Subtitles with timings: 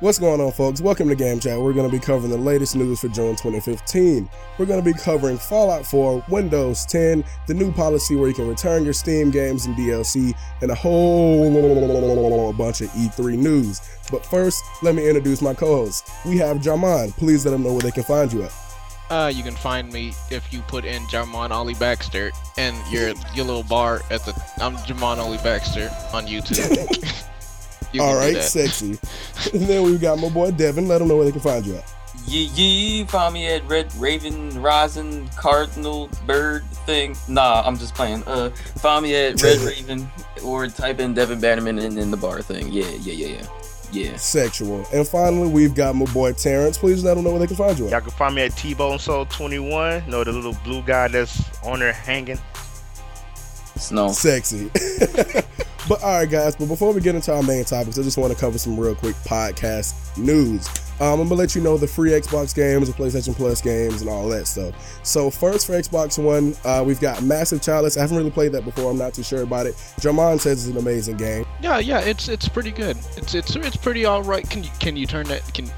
[0.00, 0.80] What's going on, folks?
[0.80, 1.60] Welcome to Game Chat.
[1.60, 4.30] We're going to be covering the latest news for June 2015.
[4.56, 8.48] We're going to be covering Fallout 4, Windows 10, the new policy where you can
[8.48, 13.82] return your Steam games and DLC, and a whole bunch of E3 news.
[14.10, 16.10] But first, let me introduce my co-hosts.
[16.24, 17.12] We have Jarman.
[17.12, 18.54] Please let them know where they can find you at.
[19.10, 23.44] Uh, you can find me if you put in Jarman Ollie Baxter and your your
[23.44, 24.32] little bar at the
[24.62, 27.26] I'm Jarman Ollie Baxter on YouTube.
[27.92, 28.98] You All right, sexy.
[29.52, 30.86] and then we got my boy Devin.
[30.86, 31.94] Let them know where they can find you at.
[32.26, 37.16] Yeah, yeah, find me at Red Raven Rising Cardinal Bird thing.
[37.28, 38.22] Nah, I'm just playing.
[38.26, 40.08] Uh, find me at Red Raven
[40.44, 42.70] or type in Devin Bannerman in, in the bar thing.
[42.70, 43.46] Yeah, yeah, yeah, yeah.
[43.92, 44.16] Yeah.
[44.16, 44.86] Sexual.
[44.92, 46.78] And finally, we've got my boy Terrence.
[46.78, 47.90] Please let them know where they can find you at.
[47.90, 50.04] Y'all can find me at T-Bone Soul 21.
[50.04, 52.38] You know, the little blue guy that's on there hanging.
[53.80, 54.08] Snow.
[54.12, 54.70] Sexy.
[55.88, 56.56] but all right, guys.
[56.56, 58.94] But before we get into our main topics, I just want to cover some real
[58.94, 60.68] quick podcast news.
[61.00, 64.10] Um, I'm gonna let you know the free Xbox games, the PlayStation Plus games, and
[64.10, 64.74] all that stuff.
[65.02, 67.96] So first for Xbox One, uh, we've got Massive Chalice.
[67.96, 68.90] I haven't really played that before.
[68.90, 69.82] I'm not too sure about it.
[69.98, 71.46] Jarman says it's an amazing game.
[71.62, 72.98] Yeah, yeah, it's it's pretty good.
[73.16, 74.48] It's it's it's pretty all right.
[74.48, 75.54] Can you can you turn that?
[75.54, 75.70] Can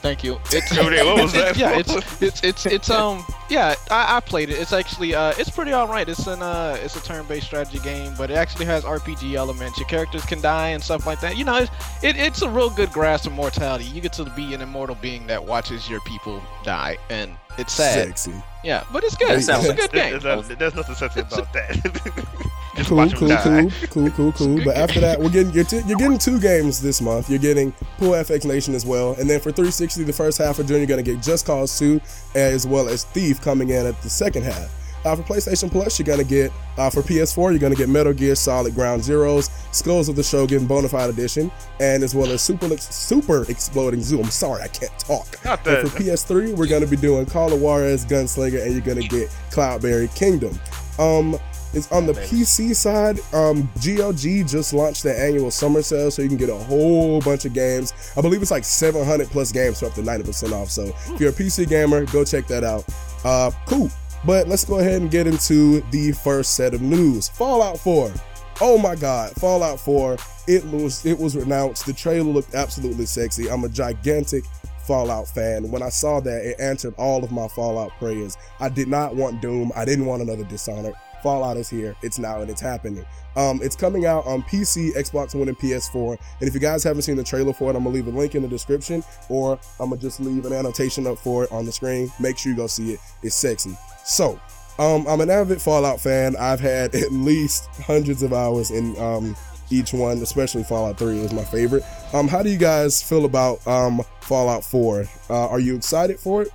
[0.00, 0.38] Thank you.
[0.52, 1.56] It's what was that?
[1.56, 4.58] yeah, it's it's it's it's um yeah I, I played it.
[4.58, 6.08] It's actually uh it's pretty alright.
[6.08, 9.78] It's an uh it's a turn-based strategy game, but it actually has RPG elements.
[9.78, 11.36] Your characters can die and stuff like that.
[11.36, 11.70] You know, it's
[12.02, 13.84] it, it's a real good grasp of mortality.
[13.84, 18.08] You get to be an immortal being that watches your people die, and it's sad.
[18.18, 18.32] Sexy.
[18.64, 19.30] Yeah, but it's good.
[19.32, 20.18] It's a good game.
[20.58, 22.44] There's nothing sexy about that.
[22.86, 24.64] cool, cool, cool, cool, cool, cool.
[24.64, 27.28] But after that, we're getting you're, t- you're getting two games this month.
[27.28, 30.66] You're getting Pool FX Nation as well, and then for 360, the first half of
[30.66, 32.00] June, you're gonna get Just Cause 2
[32.34, 34.70] as well as Thief coming in at the second half.
[35.08, 38.34] Uh, for PlayStation Plus, you're gonna get uh, for PS4, you're gonna get Metal Gear
[38.34, 41.50] Solid Ground Zeroes, Skulls of the Shogun Bonafide Edition,
[41.80, 44.20] and as well as Super Super Exploding Zoo.
[44.20, 45.42] I'm sorry, I can't talk.
[45.46, 45.88] Not that.
[45.88, 50.14] for PS3, we're gonna be doing Call of Juarez Gunslinger, and you're gonna get Cloudberry
[50.14, 50.60] Kingdom.
[50.98, 51.38] Um,
[51.72, 53.18] it's on the PC side.
[53.32, 57.46] Um, GOG just launched their annual summer sale, so you can get a whole bunch
[57.46, 57.94] of games.
[58.14, 60.68] I believe it's like 700 plus games for up to 90% off.
[60.68, 62.84] So if you're a PC gamer, go check that out.
[63.24, 63.90] Uh, cool.
[64.24, 67.28] But let's go ahead and get into the first set of news.
[67.28, 68.12] Fallout 4.
[68.60, 70.16] Oh my God, Fallout 4.
[70.48, 71.86] It was it was renounced.
[71.86, 73.50] The trailer looked absolutely sexy.
[73.50, 74.44] I'm a gigantic
[74.86, 75.70] Fallout fan.
[75.70, 78.36] When I saw that, it answered all of my Fallout prayers.
[78.58, 79.70] I did not want Doom.
[79.76, 80.94] I didn't want another Dishonored.
[81.22, 81.94] Fallout is here.
[82.02, 83.04] It's now and it's happening.
[83.36, 86.16] Um, it's coming out on PC, Xbox One, and PS4.
[86.40, 88.34] And if you guys haven't seen the trailer for it, I'm gonna leave a link
[88.34, 91.72] in the description, or I'm gonna just leave an annotation up for it on the
[91.72, 92.10] screen.
[92.18, 93.00] Make sure you go see it.
[93.22, 93.76] It's sexy.
[94.08, 94.40] So,
[94.78, 96.34] um, I'm an avid Fallout fan.
[96.36, 99.36] I've had at least hundreds of hours in um,
[99.70, 101.82] each one, especially Fallout 3 is my favorite.
[102.14, 105.04] Um, how do you guys feel about um, Fallout 4?
[105.28, 106.48] Uh, are you excited for it?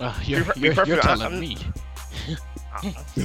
[0.00, 1.58] Uh, you're, you're, you're telling me.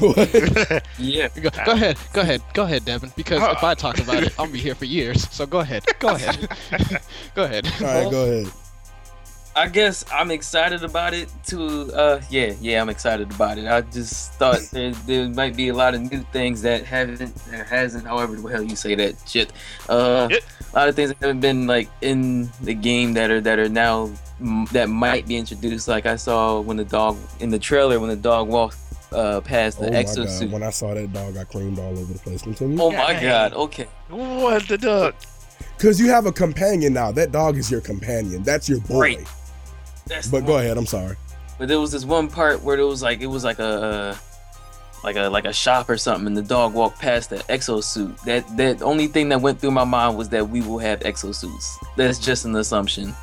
[0.97, 1.27] yeah.
[1.29, 1.97] Go, go, ahead.
[2.13, 2.41] Go ahead.
[2.53, 3.11] Go ahead, Devin.
[3.15, 5.29] Because if I talk about it, I'll be here for years.
[5.29, 5.85] So go ahead.
[5.99, 6.49] Go ahead.
[7.35, 7.67] go ahead.
[7.81, 8.11] All right.
[8.11, 8.51] Go ahead.
[9.55, 11.91] I guess I'm excited about it too.
[11.93, 13.67] Uh, yeah, yeah, I'm excited about it.
[13.67, 17.63] I just thought there, there might be a lot of new things that haven't, there
[17.65, 19.51] hasn't, however the hell you say that shit.
[19.89, 23.59] Uh, a lot of things that haven't been like in the game that are that
[23.59, 24.09] are now
[24.71, 25.87] that might be introduced.
[25.87, 28.77] Like I saw when the dog in the trailer when the dog walked
[29.11, 30.49] uh, past the oh exosuit.
[30.49, 32.41] When I saw that dog, I creamed all over the place.
[32.41, 32.81] Continue.
[32.81, 33.53] Oh my god.
[33.53, 33.87] Okay.
[34.09, 35.15] What the dog?
[35.77, 37.11] Because you have a companion now.
[37.11, 38.43] That dog is your companion.
[38.43, 38.99] That's your boy.
[38.99, 39.27] Right.
[40.07, 40.77] That's but go ahead.
[40.77, 41.15] I'm sorry.
[41.57, 44.17] But there was this one part where it was like it was like a
[45.03, 48.19] like a like a shop or something, and the dog walked past the exosuit.
[48.21, 51.75] That that only thing that went through my mind was that we will have exosuits.
[51.97, 53.15] That's just an assumption.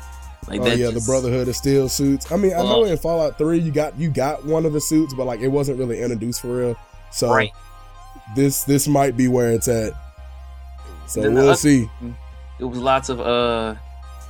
[0.47, 1.05] Like oh yeah, just...
[1.05, 2.31] the Brotherhood of Steel suits.
[2.31, 5.13] I mean, I know in Fallout Three you got you got one of the suits,
[5.13, 6.75] but like it wasn't really introduced for real.
[7.11, 7.51] So right.
[8.35, 9.93] this this might be where it's at.
[11.07, 11.89] So we'll see.
[12.59, 13.75] It was lots of uh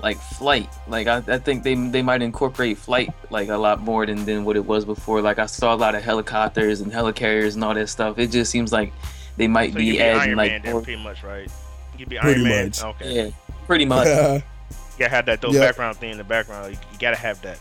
[0.01, 0.69] like flight.
[0.87, 4.45] Like I, I think they they might incorporate flight like a lot more than, than
[4.45, 5.21] what it was before.
[5.21, 8.17] Like I saw a lot of helicopters and helicarriers and all that stuff.
[8.17, 8.93] It just seems like
[9.37, 11.49] they might so be, be adding Iron like Man, pretty much right.
[11.97, 12.81] You'd be pretty Iron much.
[12.81, 12.89] Man.
[12.91, 13.15] Okay.
[13.15, 13.29] Yeah,
[13.65, 14.43] pretty much.
[14.99, 15.69] You gotta have that those yep.
[15.69, 16.73] background thing in the background.
[16.73, 17.57] You, you gotta have that.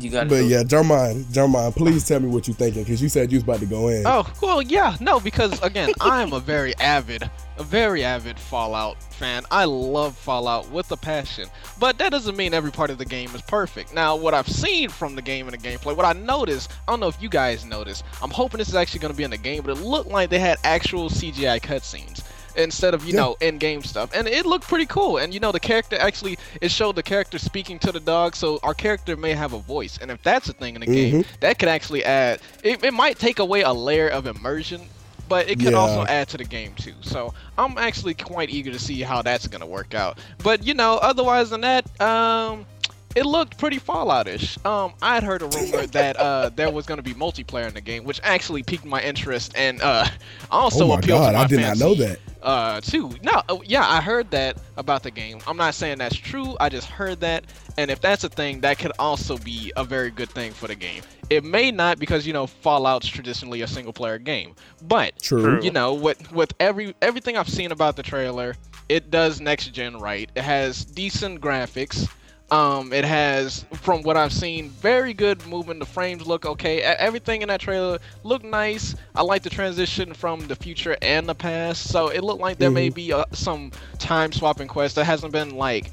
[0.00, 0.28] You got.
[0.28, 3.44] But yeah, Jeremiah, Jeremiah, please tell me what you're thinking because you said you was
[3.44, 4.04] about to go in.
[4.06, 7.28] Oh well, yeah, no, because again, I am a very avid,
[7.58, 9.44] a very avid Fallout fan.
[9.50, 11.48] I love Fallout with a passion,
[11.78, 13.92] but that doesn't mean every part of the game is perfect.
[13.94, 17.00] Now, what I've seen from the game and the gameplay, what I noticed, I don't
[17.00, 18.04] know if you guys noticed.
[18.22, 20.30] I'm hoping this is actually going to be in the game, but it looked like
[20.30, 22.22] they had actual CGI cutscenes.
[22.56, 23.20] Instead of you Yeah.
[23.20, 25.18] know in-game stuff, and it looked pretty cool.
[25.18, 28.58] And you know the character actually it showed the character speaking to the dog, so
[28.62, 31.58] our character may have a voice, and if that's a thing in the game, that
[31.58, 32.40] could actually add.
[32.62, 34.82] It, it might take away a layer of immersion.
[35.28, 35.78] But it could Yeah.
[35.78, 36.92] also add to the game too.
[37.00, 40.18] So I'm actually quite eager to see how that's gonna work out.
[40.42, 42.66] But you know, otherwise than that, um,
[43.14, 44.58] it looked pretty Fallout-ish.
[44.64, 47.80] Um, I had heard a rumor that uh there was gonna be multiplayer in the
[47.80, 50.06] game, which actually piqued my interest and uh
[50.50, 52.18] also oh my appealed god, to my I did not know that.
[52.42, 53.08] Uh, too.
[53.22, 55.38] No, uh, yeah, I heard that about the game.
[55.46, 56.56] I'm not saying that's true.
[56.58, 57.44] I just heard that,
[57.78, 60.74] and if that's a thing, that could also be a very good thing for the
[60.74, 61.04] game.
[61.30, 64.56] It may not because you know Fallout's traditionally a single-player game,
[64.88, 65.62] but True.
[65.62, 68.54] You know with with every everything i've seen about the trailer
[68.88, 72.08] it does next gen right it has decent graphics
[72.52, 77.42] um it has from what i've seen very good movement the frames look okay everything
[77.42, 81.88] in that trailer looked nice i like the transition from the future and the past
[81.88, 82.94] so it looked like there may Mhm.
[82.94, 85.90] be uh, some time swapping quest that hasn't been like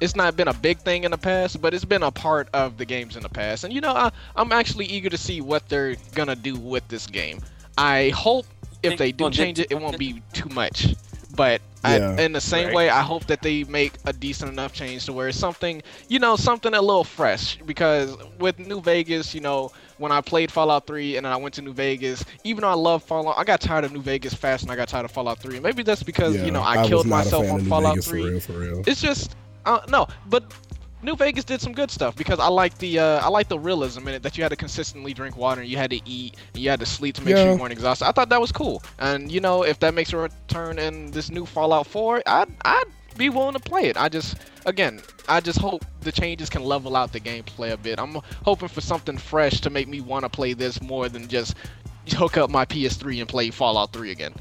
[0.00, 2.76] it's not been a big thing in the past, but it's been a part of
[2.76, 3.64] the games in the past.
[3.64, 7.06] And you know, I, I'm actually eager to see what they're gonna do with this
[7.06, 7.40] game.
[7.78, 8.44] I hope
[8.82, 10.94] if they do change it, it won't be too much.
[11.34, 12.16] But Yeah.
[12.18, 12.74] I, in the same Right.
[12.74, 16.18] way, I hope that they make a decent enough change to where it's something, you
[16.18, 17.58] know, something a little fresh.
[17.66, 21.54] Because with New Vegas, you know, when I played Fallout 3 and then I went
[21.54, 24.62] to New Vegas, even though I love Fallout, I got tired of New Vegas fast
[24.64, 25.60] and I got tired of Fallout 3.
[25.60, 28.28] Maybe that's because, yeah, you know, I, was killed myself on Fallout Vegas 3 For
[28.30, 28.82] real, for real.
[28.86, 30.44] it's just uh, no but
[31.06, 34.08] new vegas did some good stuff because i like the uh, i like the realism
[34.08, 36.62] in it that you had to consistently drink water and you had to eat and
[36.62, 38.06] you had to sleep to make sure you weren't exhausted.
[38.06, 38.82] I thought that was cool.
[38.98, 42.84] And you know if that makes a return in this new fallout 4 i'd i'd
[43.16, 43.96] be willing to play it.
[43.96, 44.36] I just
[44.66, 48.00] again i just hope the changes can level out the gameplay a bit.
[48.00, 51.54] I'm hoping for something fresh to make me want to play this more than just
[52.08, 54.34] hook up my ps3 and play fallout 3 again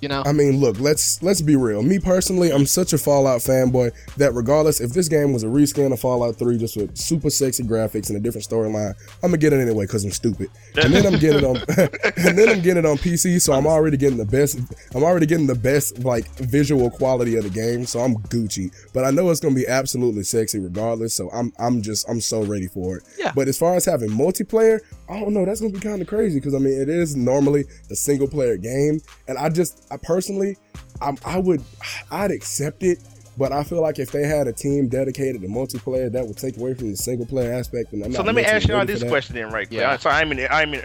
[0.00, 1.82] you know I mean, look, let's let's be real.
[1.82, 5.92] Me personally, I'm such a Fallout fanboy that regardless if this game was a reskin
[5.92, 9.52] of Fallout 3 just with super sexy graphics and a different storyline, I'm gonna get
[9.52, 10.50] it anyway because I'm stupid.
[10.80, 11.56] And then I'm getting it on
[12.26, 14.58] and then I'm getting it on PC, so I'm already getting the best
[14.94, 18.72] I'm already getting the best like visual quality of the game, so I'm Gucci.
[18.92, 22.42] But I know it's gonna be absolutely sexy regardless, so I'm I'm just I'm so
[22.42, 23.02] ready for it.
[23.18, 23.32] Yeah.
[23.34, 26.38] But as far as having multiplayer, I don't know, that's gonna be kind of crazy
[26.38, 30.56] because I mean it is normally a single player game, and I just I personally
[31.00, 31.62] I, I would
[32.10, 32.98] I'd accept it,
[33.38, 36.56] but I feel like if they had a team dedicated to multiplayer, that would take
[36.58, 37.92] away from the single player aspect.
[37.92, 39.66] And I'm So not let me ask you all this question then, right?
[39.70, 39.92] Yeah.
[39.92, 40.82] Uh, So I'm in, I'm in,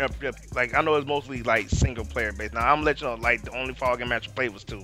[0.54, 2.54] like I know it's mostly like single player based.
[2.54, 4.84] Now I'm gonna you know, like the only Fall game match I played was two,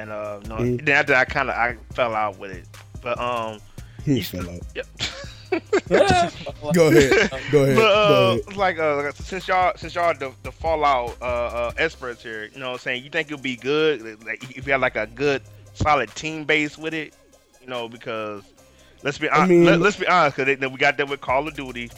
[0.00, 0.84] and uh, no, Mm.
[0.84, 2.66] then after I kind of I fell out with it.
[3.02, 3.60] But um,
[4.04, 4.60] Hmm, fell out.
[4.74, 4.82] yeah.
[5.88, 7.30] Go ahead, go ahead.
[7.50, 8.56] but go uh, ahead.
[8.56, 12.68] like uh, since y'all since y'all the, the Fallout uh, uh experts here, you know
[12.68, 13.04] what I'm saying?
[13.04, 14.24] You think it'll be good?
[14.24, 15.42] Like if you had like a good
[15.74, 17.14] solid team base with it,
[17.60, 18.42] you know, because
[19.02, 21.46] let's be I honest, mean- let, us be honest, because we got that with Call
[21.46, 21.90] of Duty,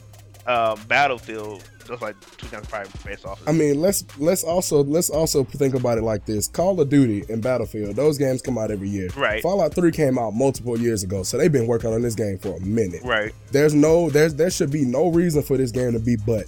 [0.46, 3.40] uh, Battlefield, just like 2005 based off.
[3.43, 6.88] Of I mean, let's let's also let's also think about it like this: Call of
[6.88, 9.08] Duty and Battlefield, those games come out every year.
[9.17, 9.43] Right.
[9.43, 12.56] Fallout 3 came out multiple years ago, so they've been working on this game for
[12.56, 13.02] a minute.
[13.05, 13.32] right.
[13.50, 16.44] There's no there's there should be no reason for this game to be but.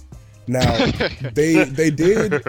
[0.47, 0.91] Now
[1.33, 2.43] they they did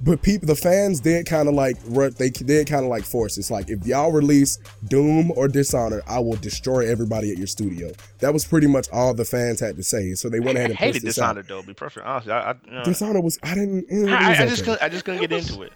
[0.00, 3.38] but people the fans did kind of like ru- they did kind of like force
[3.38, 4.58] it's like if y'all release
[4.88, 9.14] doom or dishonored i will destroy everybody at your studio that was pretty much all
[9.14, 11.36] the fans had to say so they went ahead I and hated pushed this out
[11.46, 11.62] though.
[11.62, 14.46] Be perfect honest, I, I, you know, dishonored was i didn't it I, was I
[14.46, 14.70] just okay.
[14.72, 15.72] couldn't, I just couldn't It get was- into it.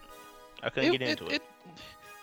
[0.62, 1.32] I couldn't get into it.
[1.34, 1.42] it,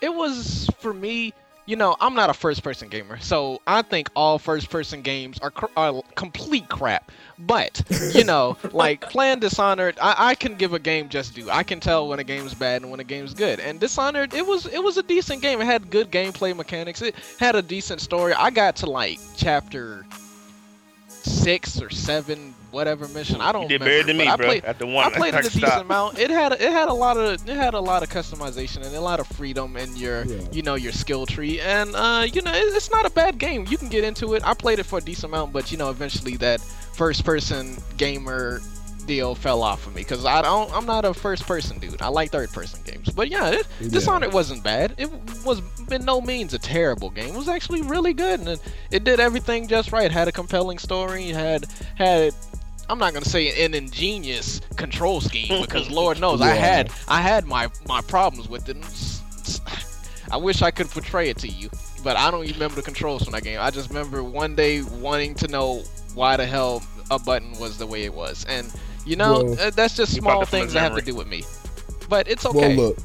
[0.02, 1.32] it was for me.
[1.68, 5.66] You know, I'm not a first-person gamer, so I think all first-person games are, cr-
[5.76, 7.10] are complete crap.
[7.38, 7.82] But
[8.14, 11.50] you know, like playing Dishonored, I, I can give a game just due.
[11.50, 13.60] I can tell when a game's bad and when a game's good.
[13.60, 15.60] And Dishonored, it was it was a decent game.
[15.60, 17.02] It had good gameplay mechanics.
[17.02, 18.32] It had a decent story.
[18.32, 20.06] I got to like chapter
[21.08, 23.40] six or seven, whatever mission.
[23.40, 23.96] I don't you did remember.
[24.02, 24.46] better than me, I bro.
[24.46, 26.18] played, the one, I played it a decent amount.
[26.18, 29.00] It had it had a lot of it had a lot of customization and a
[29.00, 30.40] lot of freedom in your Yeah.
[30.52, 31.60] you know your skill tree.
[31.60, 33.66] And uh, you know it, it's not a bad game.
[33.68, 34.42] You can get into it.
[34.46, 36.60] I played it for a decent amount, but you know eventually that
[36.96, 38.60] first person gamer
[39.06, 42.00] deal fell off of me because I don't I'm not a first person dude.
[42.02, 43.10] I like third person games.
[43.10, 43.88] But yeah, it, Yeah.
[43.88, 44.94] Dishonored wasn't bad.
[44.98, 45.10] It
[45.44, 47.34] was in no means a terrible game.
[47.34, 48.60] It was actually really good and it,
[48.90, 50.10] it did everything just right.
[50.10, 51.26] Had a compelling story.
[51.28, 52.34] Had had
[52.88, 57.44] I'm not gonna say an ingenious control scheme because Lord knows I had I had
[57.46, 58.76] my my problems with it.
[60.30, 61.70] I wish I could portray it to you,
[62.02, 63.60] but I don't even remember the controls from that game.
[63.60, 65.84] I just remember one day wanting to know
[66.16, 68.72] why the hell a button was the way it was, and
[69.04, 71.14] you know Well, uh, that's just small brought that from things that have to do
[71.14, 71.44] with me.
[72.08, 72.76] But it's okay.
[72.76, 72.98] well look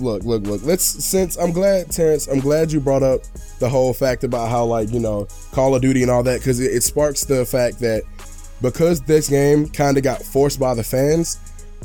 [0.00, 0.62] look, look, look.
[0.64, 2.26] Let's since I'm glad, Terrence.
[2.26, 3.22] I'm glad you brought up
[3.58, 6.60] the whole fact about how like you know Call of Duty and all that because
[6.60, 8.02] it, it sparks the fact that
[8.62, 11.38] because this game kind of got forced by the fans.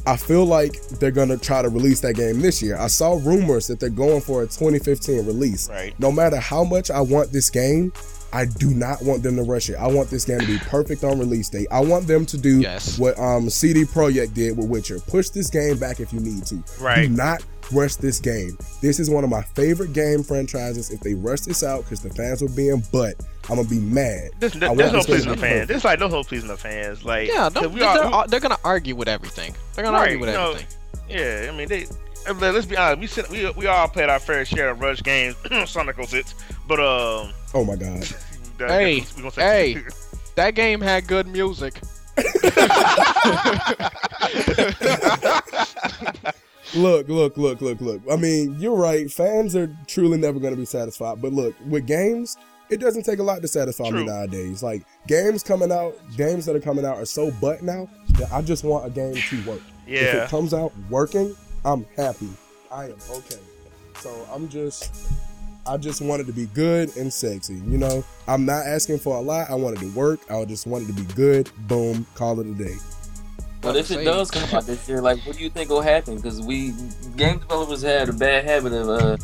[0.08, 2.78] I feel like they're gonna try to release that game this year.
[2.78, 5.70] I saw rumors that they're going for a 2015 release.
[5.70, 6.00] Right.
[6.00, 7.92] No matter how much I want this game,
[8.34, 9.76] I do not want them to rush it.
[9.76, 11.68] I want this game to be perfect on release date.
[11.72, 13.00] I want them to do Yes.
[13.00, 15.00] what um CD Projekt did with Witcher.
[15.00, 16.62] Push this game back if you need to.
[16.82, 17.04] Right.
[17.08, 18.58] Do not rush this game.
[18.82, 20.92] This is one of my favorite game franchises.
[20.92, 23.16] If they rush this out because the fans were being but,
[23.50, 24.32] I'm gonna be mad.
[24.40, 25.54] This, I there's no pleasing the fans.
[25.54, 25.68] perfect.
[25.70, 27.04] This like no hope pleasing the fans.
[27.06, 29.56] Like yeah, don't, we they're, are, they're gonna argue with everything.
[29.74, 30.68] They're gonna Right, argue with you know, everything.
[31.10, 31.50] yeah.
[31.52, 31.86] I mean, they.
[32.28, 33.00] let- Let's be honest.
[33.00, 35.36] We sit, we we all played our fair share of rush games,
[35.68, 36.34] Sonic 06,
[36.68, 37.32] but um.
[37.56, 38.02] Oh my god.
[38.60, 39.84] that- Hey, we gonna say- hey.
[40.36, 41.80] That game had good music.
[46.74, 48.02] Look, look, look, look, look.
[48.12, 49.10] I mean, you're right.
[49.10, 51.22] Fans are truly never going to be satisfied.
[51.22, 52.36] But look, with games,
[52.70, 54.00] it doesn't take a lot to satisfy True.
[54.00, 54.62] me nowadays.
[54.62, 58.42] Like games coming out, games that are coming out are so butt now that I
[58.42, 59.62] just want a game to work.
[59.88, 60.00] Yeah.
[60.02, 61.34] If it comes out working,
[61.64, 62.30] I'm happy.
[62.72, 63.40] I am okay.
[64.00, 64.92] So I'm just,
[65.68, 67.56] I just wanted to be good and sexy.
[67.56, 69.50] You know, I'm not asking for a lot.
[69.50, 70.20] I wanted to work.
[70.30, 71.50] I just wanted to be good.
[71.68, 72.76] Boom, call it a day.
[73.62, 76.18] But if it does come out this year, like, what do you think will happen?
[76.18, 76.74] Because we
[77.18, 79.18] game developers had a bad habit of uh,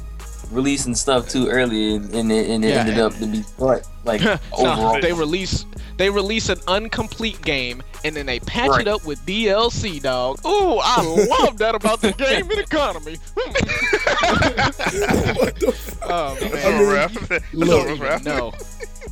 [0.51, 2.79] releasing stuff too early, and, and it, and it Yeah.
[2.81, 4.99] ended up to be what, like No, overall.
[5.01, 5.65] they release
[5.97, 8.81] they release an incomplete game and then they patch Right.
[8.81, 10.39] it up with DLC, dog.
[10.45, 11.01] Ooh, I
[11.41, 13.17] love that about the gaming economy.
[13.33, 13.53] what
[15.59, 16.65] the f- oh That's man.
[16.65, 17.69] I mean, over, look.
[17.69, 18.23] don't over, even Raph.
[18.25, 18.53] know.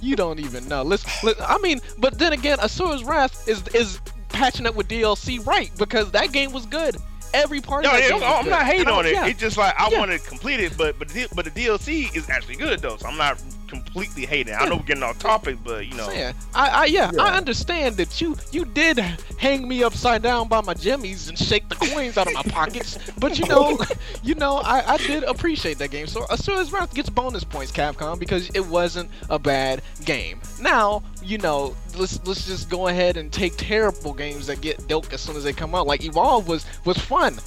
[0.02, 0.84] You don't even know.
[0.84, 5.46] Let's, let I mean, but then again, Asura's Wrath is is patching up with DLC
[5.46, 6.98] right because that game was good.
[7.34, 8.50] Every part No, of that yeah, oh, I'm good.
[8.50, 9.14] not hating on it.
[9.14, 9.28] yeah.
[9.28, 10.00] It's just like I Yeah.
[10.00, 13.18] want to complete it, but but but the DLC is actually good though, so I'm
[13.18, 14.56] not completely hating.
[14.58, 16.34] I know we're getting off topic, but you know, saying.
[16.56, 17.22] I, I yeah, Yeah.
[17.22, 18.98] I understand that you you did
[19.38, 22.98] hang me upside down by my jimmies and shake the coins out of my pockets,
[23.20, 23.80] but you know,
[24.24, 26.08] you know, I, I did appreciate that game.
[26.08, 30.42] So Asura's Wrath gets bonus points, Capcom, because it wasn't a bad game.
[30.60, 35.14] Now, you know, let's let's just go ahead and take terrible games that get dope
[35.14, 35.86] as soon as they come out.
[35.86, 37.38] Like Evolve was was fun,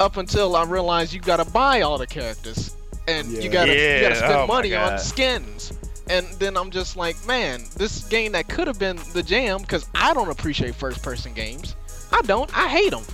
[0.00, 2.74] up until I realized you gotta buy all the characters.
[3.06, 3.40] And Yeah.
[3.40, 5.72] you gotta you gotta spend oh money on skins.
[6.10, 9.86] And then I'm just like, man, this game that could have been the jam because
[9.94, 11.76] I don't appreciate first person games.
[12.10, 12.50] I don't.
[12.56, 13.04] I hate them.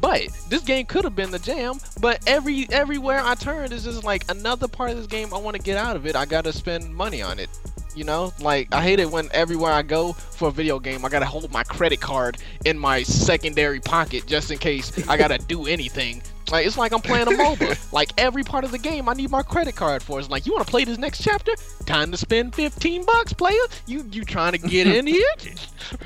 [0.00, 1.74] But this game could have been the jam.
[2.00, 5.56] But every everywhere I turn is just like another part of this game I want
[5.56, 6.14] to get out of it.
[6.16, 7.50] I gotta spend money on it.
[7.94, 11.08] You know, like I hate it when everywhere I go for a video game, I
[11.08, 15.66] gotta hold my credit card in my secondary pocket just in case I gotta do
[15.68, 16.22] anything.
[16.50, 17.92] Like it's like I'm playing a MOBA.
[17.92, 20.18] like every part of the game, I need my credit card for.
[20.18, 21.52] It's like you want to play this next chapter?
[21.86, 23.56] Time to spend 15 bucks, player.
[23.86, 25.24] You you trying to get in here?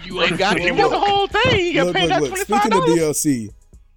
[0.04, 1.66] You ain't got to Look, get the whole thing.
[1.66, 2.30] You got to look, pay look, that look.
[2.46, 2.88] 25 Speaking of.
[2.88, 3.48] DLC,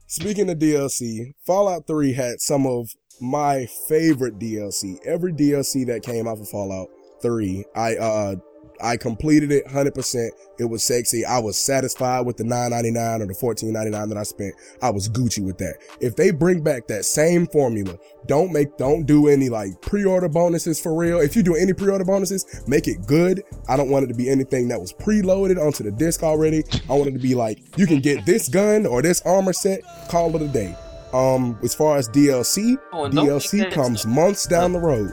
[0.05, 4.99] speaking of DLC, Fallout 3 had some of my favorite DLC.
[5.03, 6.89] Every DLC that came out of Fallout
[7.21, 8.35] 3, I uh
[8.83, 10.29] I completed it 100%.
[10.57, 11.23] It was sexy.
[11.23, 14.55] I was satisfied with the 9.99 or the 14.99 that I spent.
[14.81, 15.75] I was Gucci with that.
[15.99, 20.79] If they bring back that same formula, don't make don't do any like pre-order bonuses
[20.81, 21.19] for real.
[21.19, 23.43] If you do any pre-order bonuses, make it good.
[23.69, 26.63] I don't want it to be anything that was preloaded onto the disc already.
[26.89, 29.81] I want it to be like you can get this gun or this armor set,
[30.09, 30.75] call it a day.
[31.13, 35.11] Um, as far as DLC, Oh, DLC comes months down the road.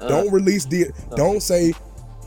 [0.00, 0.86] Uh, Don't release D.
[1.16, 1.72] Don't say,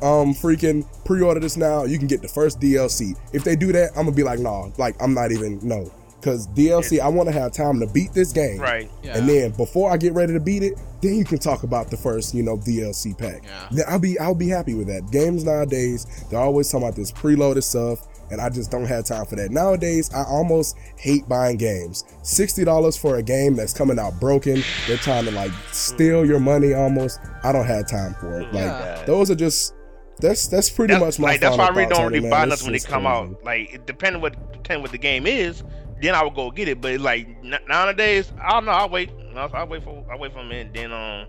[0.02, 1.86] um, freaking pre-order this now.
[1.86, 3.16] You can get the first DLC.
[3.32, 5.90] If they do that, I'm gonna be like, nah, like I'm not even no,
[6.20, 7.00] because DLC.
[7.00, 8.90] I want to have time to beat this game, right?
[9.02, 9.18] Yeah.
[9.18, 11.98] and then before I get ready to beat it, then you can talk about the
[11.98, 13.44] first, you know, DLC pack.
[13.44, 13.68] Yeah.
[13.72, 15.10] Then I'll be I'll be happy with that.
[15.12, 19.26] Games nowadays, they're always talking about this preloaded stuff, and I just don't have time
[19.26, 19.52] for that.
[19.52, 22.04] Nowadays, I almost hate buying games.
[22.24, 24.64] Sixty dollars for a game that's coming out broken.
[24.88, 27.20] They're trying to like steal your money almost.
[27.44, 28.46] I don't have time for it.
[28.54, 29.04] Like Yeah.
[29.06, 29.74] those are just
[30.20, 32.30] that's that's pretty That's, much my like that's why I really don't really man.
[32.30, 33.08] buy nothing when they come crazy.
[33.36, 33.44] out.
[33.44, 35.64] Like it depending what depending what the game is,
[36.02, 36.82] then I would go get it.
[36.82, 37.28] But like
[37.68, 38.72] nowadays, I don't know.
[38.72, 39.10] I wait.
[39.36, 40.74] I'll, I'll wait for I wait for a minute.
[40.74, 41.26] Then um,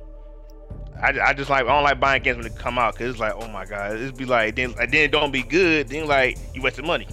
[1.01, 3.21] I, I just like I don't like buying games when they come out because it's
[3.21, 5.89] like oh my god, it's be like then then it don't be good.
[5.89, 7.09] Then like you wasted money.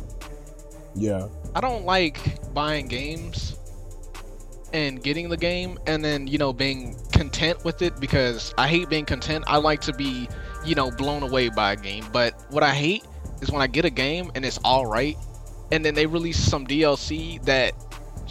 [0.96, 1.28] Yeah.
[1.56, 3.58] I don't like buying games
[4.74, 8.90] and getting the game and then, you know, being content with it because I hate
[8.90, 9.44] being content.
[9.48, 10.30] I like to be,
[10.66, 12.06] you know, blown away by a game.
[12.14, 13.04] But what I hate
[13.42, 15.18] is when I get a game and it's all right
[15.72, 17.74] and then they release some DLC that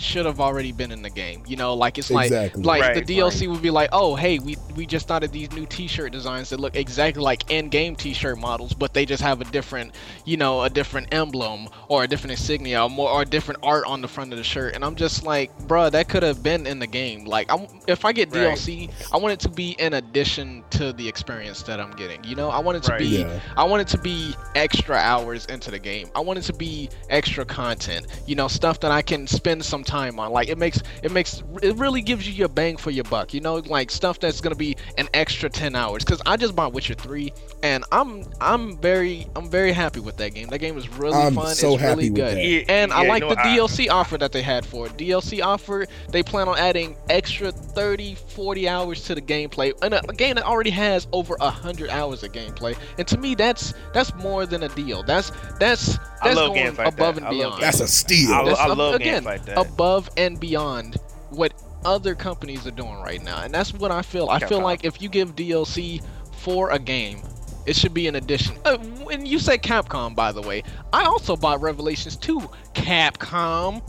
[0.01, 1.43] should have already been in the game.
[1.47, 2.63] You know, like it's like Exactly.
[2.63, 5.67] like Right, the DLC would be like, oh hey, we we just started these new
[5.67, 9.95] T-shirt designs that look exactly like in-game T-shirt models, but they just have a different,
[10.25, 14.01] you know, a different emblem or a different insignia or more or different art on
[14.01, 14.75] the front of the shirt.
[14.75, 17.25] And I'm just like, bruh, that could have been in the game.
[17.25, 18.57] Like, I'm, if I get Right.
[18.57, 22.23] DLC, I want it to be in addition to the experience that I'm getting.
[22.25, 22.99] You know, I want it to Right.
[22.99, 23.41] be Yeah.
[23.57, 26.11] I want it to be extra hours into the game.
[26.15, 28.07] I want it to be extra content.
[28.27, 30.31] You know, stuff that I can spend some time on.
[30.33, 33.35] Like it makes it makes it really gives you your bang for your buck.
[33.35, 36.05] You know, like stuff that's gonna be an extra ten hours.
[36.05, 37.33] Cause I just bought Witcher three,
[37.63, 40.49] and I'm I'm very I'm very happy with that game.
[40.49, 41.55] That game is really I'm fun.
[41.55, 42.37] so it's happy really with good.
[42.37, 42.45] that.
[42.45, 44.97] Yeah, And I like no, the I- DLC offer that they had for it.
[44.97, 49.73] DLC offer, they plan on adding extra 30, 40 hours to the gameplay.
[49.83, 52.77] And a, a game that already has over 100 hours of gameplay.
[52.99, 55.03] And to me, that's that's more than a deal.
[55.03, 57.25] That's that's I that's love going games like above that.
[57.25, 57.63] and I love beyond.
[57.63, 58.33] That's a steal.
[58.33, 59.57] I, That's I love again, games like that.
[59.81, 60.97] Above and beyond
[61.31, 61.55] what
[61.87, 63.41] other companies are doing right now.
[63.43, 64.29] And that's what I feel.
[64.29, 67.23] I feel like if you give DLC for a game,
[67.65, 68.59] it should be an addition.
[68.67, 72.41] Uh, when you say Capcom, by the way, I also bought Revelations 2.
[72.75, 73.83] Capcom.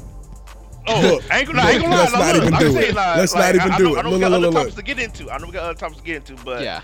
[0.88, 2.02] Oh, Look, I ain't gonna, I ain't gonna lie.
[2.04, 2.96] let's no, not look, even I do can say, it.
[2.96, 4.00] like- Let's like, not even I, do I know, it.
[4.00, 5.30] I know Look, we got look, other look, topics to get into.
[5.30, 6.84] I know we got other topics to get into, but yeah.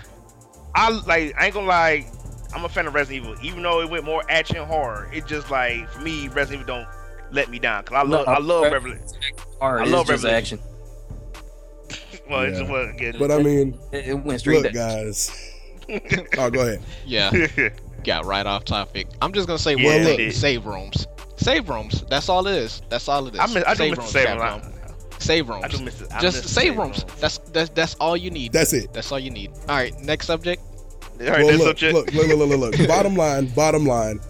[0.74, 1.34] I like.
[1.38, 2.06] I ain't gonna lie.
[2.54, 5.08] I'm a fan of Resident Evil, even though it went more action horror.
[5.12, 6.97] It just like for me, Resident Evil don't
[7.32, 8.26] let me down because I love.
[8.26, 9.04] No, I love Re- Revolution.
[9.60, 10.58] I love just Revelation.
[10.58, 10.60] action.
[12.30, 12.58] Well, it's Yeah.
[12.60, 15.04] just well, yeah, But I mean, It, it went straight look, there.
[15.04, 15.30] guys.
[16.36, 16.82] Oh, go ahead.
[17.06, 17.30] Yeah.
[18.04, 19.06] got right off topic.
[19.22, 20.34] I'm just gonna say Yeah, one it thing: did.
[20.34, 21.06] save rooms.
[21.36, 22.04] Save rooms.
[22.10, 22.82] That's all it is.
[22.90, 23.40] That's all it is.
[23.40, 23.64] I miss.
[23.64, 24.62] I save rooms, save room.
[25.18, 25.64] Save rooms.
[25.64, 26.00] I do miss.
[26.02, 26.12] it.
[26.12, 27.04] I just miss save rooms.
[27.18, 28.52] That's that's that's all you need.
[28.52, 28.92] That's it.
[28.92, 29.52] That's all you need.
[29.66, 30.60] All right, next subject.
[31.20, 31.94] All right, well, that's look, subject.
[31.94, 32.88] look, look, look, look, look.
[32.88, 34.20] bottom line, bottom line.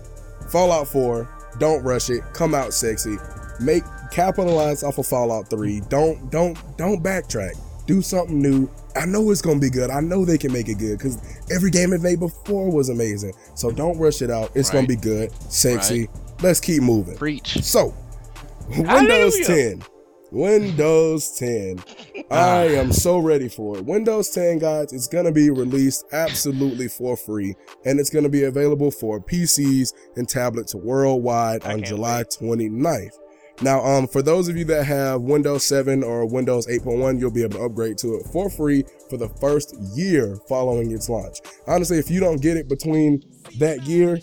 [0.52, 1.28] Fallout 4,
[1.59, 2.23] don't rush it.
[2.33, 3.17] Come out sexy.
[3.61, 5.81] Make capitalize off of Fallout 3.
[5.88, 7.59] Don't, don't, don't backtrack.
[7.87, 8.71] Do something new.
[8.95, 9.90] I know it's gonna be good.
[9.90, 11.19] I know they can make it good because
[11.50, 13.33] every game it made before was amazing.
[13.55, 14.50] So don't rush it out.
[14.55, 16.09] It's gonna be good, sexy.
[16.43, 17.17] Let's keep moving.
[17.17, 17.62] Preach.
[17.62, 17.95] So,
[18.69, 19.76] Windows Hallelujah.
[19.76, 19.82] 10.
[20.30, 21.82] Windows 10.
[22.30, 23.86] I am so ready for it.
[23.86, 27.54] Windows 10, guys, it's going to be released absolutely for free,
[27.86, 33.19] and it's going to be available for PCs and tablets worldwide on July 29th.
[33.60, 37.43] Now, um, for those of you that have Windows 7 or Windows 8.1, you'll be
[37.43, 41.38] able to upgrade to it for free for the first year following its launch.
[41.67, 43.23] Honestly, if you don't get it between
[43.58, 44.19] that year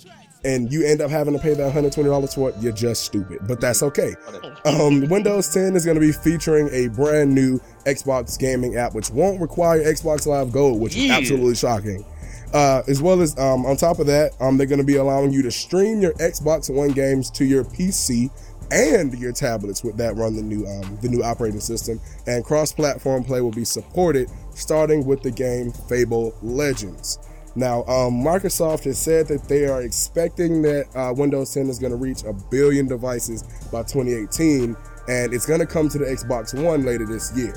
[0.45, 3.39] and you end up having to pay that $120 for it, you're just stupid.
[3.47, 4.15] But that's okay.
[4.63, 9.09] Um, Windows 10 is going to be featuring a brand new Xbox gaming app, which
[9.09, 11.17] won't require Xbox Live Gold, which is Yeah.
[11.17, 12.05] absolutely shocking.
[12.53, 15.33] Uh, as well as um, on top of that, um, they're going to be allowing
[15.33, 18.29] you to stream your Xbox One games to your PC
[18.71, 21.99] and your tablets with that run the new um, the new operating system.
[22.27, 27.19] And cross-platform play will be supported, starting with the game Fable Legends.
[27.55, 31.91] Now, um, Microsoft has said that they are expecting that uh, Windows 10 is going
[31.91, 34.75] to reach a billion devices by 2018,
[35.07, 37.55] and it's going to come to the Xbox One later this year.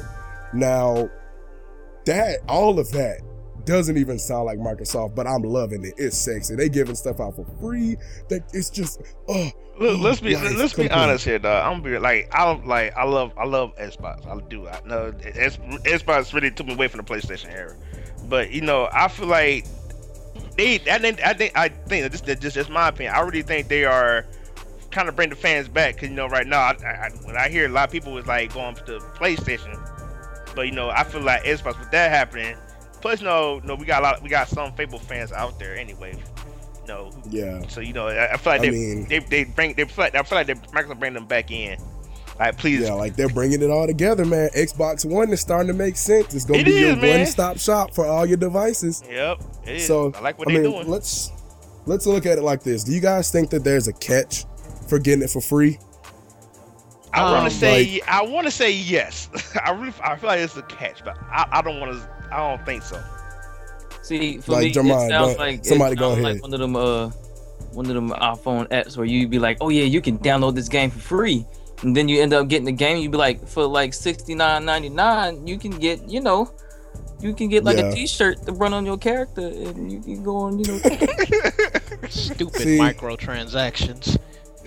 [0.55, 1.11] Now,
[2.07, 3.23] that all of that
[3.65, 5.95] doesn't even sound like Microsoft, but I'm loving it.
[5.99, 6.55] It's sexy.
[6.55, 7.97] They giving stuff out for free.
[8.29, 9.51] That it's just oh.
[9.79, 11.65] Look, let's be let's be honest here, dog.
[11.65, 14.27] I'm be like I don't like I love I love Xbox.
[14.27, 14.67] I do.
[14.67, 17.77] I know Xbox really took me away from the PlayStation era,
[18.29, 19.67] but you know I feel like
[20.59, 20.75] they.
[20.91, 23.15] I think I think I think this is just just my opinion.
[23.15, 24.27] I really think they are
[24.91, 27.49] kind of bring the fans back because you know right now I, I, when I
[27.49, 29.75] hear a lot of people was like going to PlayStation,
[30.55, 32.57] but you know I feel like Xbox with that happening.
[33.01, 34.23] Plus, no, no, we got a lot.
[34.23, 36.15] We got some Fable fans out there anyway.
[36.83, 37.67] You know, Yeah.
[37.69, 40.05] so you know, I, I feel like I they, mean- they they bring they feel
[40.07, 41.79] like, I feel like they Microsoft bring them back in.
[42.39, 44.51] Like please, Yeah, like they're bringing it all together, man.
[44.57, 46.35] Xbox One is starting to make sense.
[46.35, 47.19] It's gonna It be is, your man.
[47.21, 49.03] one-stop shop for all your devices.
[49.11, 49.41] yep.
[49.67, 49.87] It is.
[49.87, 50.89] So I like what I they're mean, doing.
[50.89, 51.33] let's
[51.87, 52.85] let's look at it like this.
[52.85, 54.45] Do you guys think that there's a catch
[54.89, 55.79] for getting it for free?
[57.13, 59.29] I want um, to say I want to say yes.
[59.65, 62.11] I really I feel like it's a catch, but I, I don't want to.
[62.31, 63.03] I don't think so.
[64.03, 66.23] See, for Like, me, Jamal, it sounds like somebody it go ahead.
[66.23, 67.09] like one of them uh
[67.73, 70.69] one of them iPhone apps where you'd be like, oh yeah, you can download this
[70.69, 71.45] game for free,
[71.83, 72.99] and then you end up getting the game.
[72.99, 76.51] You'd be like, for like sixty nine ninety nine, you can get you know.
[77.21, 77.89] You can get like Yeah.
[77.91, 80.79] a T-shirt to run on your character, and you can go on, you know.
[82.09, 84.17] Stupid See- microtransactions.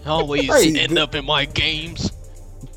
[0.05, 0.75] Always Right.
[0.75, 2.11] end up in my games.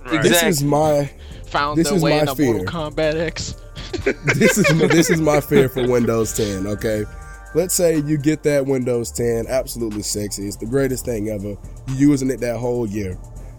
[0.05, 0.23] Right.
[0.23, 0.49] This Exactly.
[0.51, 1.11] is my
[1.47, 2.55] Found This their is way my into fear.
[2.55, 3.55] Mortal Kombat X.
[4.35, 6.67] this is this is my fear for Windows 10.
[6.67, 7.05] Okay,
[7.55, 10.47] let's say you get that Windows 10, absolutely sexy.
[10.47, 11.57] It's the greatest thing ever.
[11.89, 13.17] You're using it that whole year.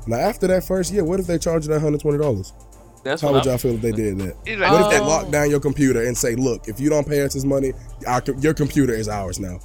[0.07, 2.53] Now after that first year, what if they charge you that hundred twenty dollars?
[3.03, 4.35] That's How what would I'm, y'all feel if they did that?
[4.59, 5.07] Like, What if they Oh.
[5.07, 7.73] lock down your computer and say, "Look, if you don't pay us this money,
[8.07, 9.59] our, your computer is ours now"?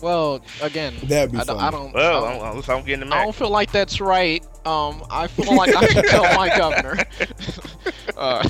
[0.00, 1.60] Well, again, That'd be I don't, funny.
[1.60, 4.42] I don't, well, I don't, I'm, I'm getting the I don't feel like that's right.
[4.64, 7.04] Um, I feel like I should tell my governor.
[8.16, 8.48] uh,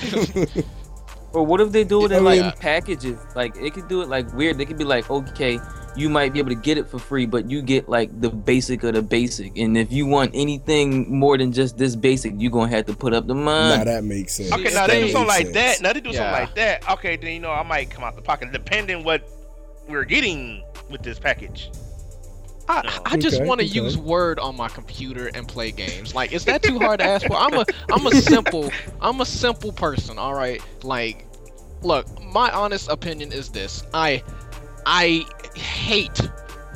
[1.32, 3.18] Or what if they do it I in mean- like packages?
[3.36, 4.58] Like it could do it like weird.
[4.58, 5.58] They could be like, okay,
[6.00, 8.82] you might be able to get it for free, but you get like the basic
[8.84, 9.56] of the basic.
[9.58, 13.12] And if you want anything more than just this basic, you're gonna have to put
[13.12, 13.84] up the now money.
[13.84, 14.52] that makes sense.
[14.52, 15.54] Okay, It now they do makes something like sense.
[15.54, 15.82] that.
[15.82, 16.90] Now they do something like that.
[16.92, 19.28] Okay, then you know I might come out the pocket, depending what
[19.88, 21.70] we're getting with this package.
[22.68, 22.90] I, No.
[23.06, 23.74] I just Okay, want to okay.
[23.74, 26.14] use Word on my computer and play games.
[26.14, 27.34] Like, is that too hard to ask for?
[27.36, 30.18] I'm a I'm a simple I'm a simple person.
[30.18, 31.26] All right, like,
[31.82, 34.22] look, my honest opinion is this: I
[34.86, 35.26] I
[35.60, 36.20] hate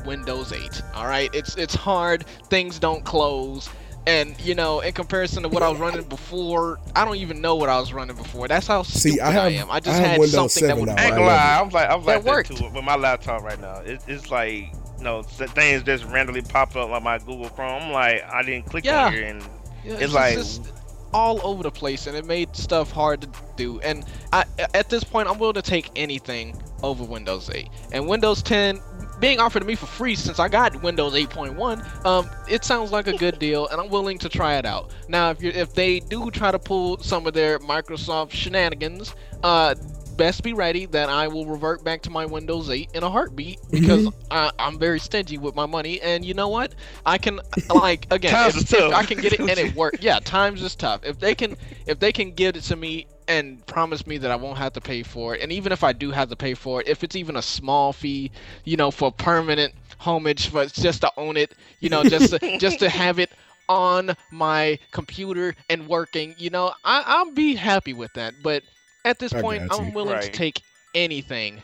[0.06, 0.82] Windows 8.
[0.94, 2.26] All right, it's it's hard.
[2.48, 3.68] Things don't close.
[4.06, 7.54] And you know, in comparison to what I was running before, I don't even know
[7.54, 8.48] what I was running before.
[8.48, 9.70] That's how See, stupid I have- am.
[9.70, 11.02] I just I had Windows something that 7 would now.
[11.02, 13.58] I ain't gonna lie, I'm like I'm like That that too with my laptop right
[13.58, 13.76] now.
[13.78, 17.82] It, it's like you know things just randomly pop up on my Google Chrome.
[17.84, 19.06] I'm like I didn't click Yeah.
[19.06, 19.42] on here and
[19.84, 20.70] Yeah, It's like- just
[21.14, 23.80] all over the place, and it made stuff hard to do.
[23.80, 27.68] And I, at this point, I'm willing to take anything over Windows 8.
[27.92, 28.80] And Windows 10
[29.20, 33.06] being offered to me for free since I got Windows 8.1, um, it sounds like
[33.06, 34.90] a good deal, and I'm willing to try it out.
[35.08, 39.76] Now, if you if they do try to pull some of their Microsoft shenanigans, uh,
[40.14, 43.60] best be ready that I will revert back to my Windows 8 in a heartbeat
[43.70, 46.00] because I, I'm very stingy with my money.
[46.00, 46.74] And you know what?
[47.04, 49.98] I can like again, Times if, if I can get it and it works.
[50.00, 51.02] Yeah, times is tough.
[51.04, 54.36] If they can, if they can give it to me and promise me that I
[54.36, 56.80] won't have to pay for it, and even if I do have to pay for
[56.80, 58.30] it, if it's even a small fee,
[58.64, 62.78] you know, for permanent homage, but just to own it, you know, just to, just
[62.80, 63.30] to have it
[63.68, 68.34] on my computer and working, you know, I, I'll be happy with that.
[68.42, 68.62] But
[69.04, 69.62] at this I point.
[69.70, 70.62] I'm willing to take
[70.94, 71.62] anything,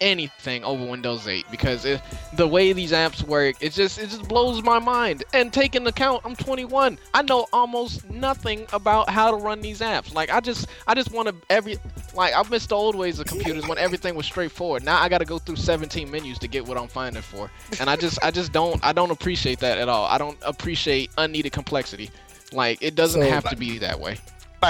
[0.00, 2.00] anything over Windows 8 because it,
[2.34, 5.24] the way these apps work, it just it just blows my mind.
[5.32, 6.98] And take into account, I'm 21.
[7.14, 10.14] I know almost nothing about how to run these apps.
[10.14, 11.78] Like I just I just want to every
[12.14, 14.84] like I missed the old ways of computers when everything was straightforward.
[14.84, 17.88] Now I got to go through 17 menus to get what I'm finding for, and
[17.88, 20.06] I just I just don't I don't appreciate that at all.
[20.06, 22.10] I don't appreciate unneeded complexity.
[22.52, 24.18] Like it doesn't So- have to be that way.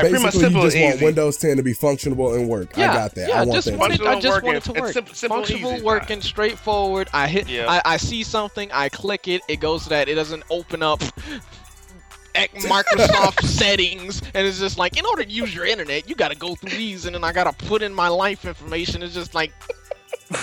[0.02, 1.04] Like pretty much Basically, simple you just and want easy.
[1.04, 2.76] Windows 10 to be functional and work.
[2.76, 3.28] Yeah, I got that.
[3.28, 3.78] Yeah, I want just that.
[3.78, 4.92] want it, I just want it to It's work.
[4.92, 5.85] simple- simple and Functional, easy.
[5.85, 7.09] working, straightforward.
[7.12, 7.48] I hit.
[7.48, 7.66] Yeah.
[7.70, 8.70] I, I see something.
[8.72, 9.42] I click it.
[9.48, 10.09] It goes to that.
[10.09, 11.02] It doesn't open up.
[12.35, 16.30] ec- Microsoft settings, and it's just like in order to use your internet, you got
[16.30, 19.02] to go through these, and then I got to put in my life information.
[19.02, 19.52] It's just like,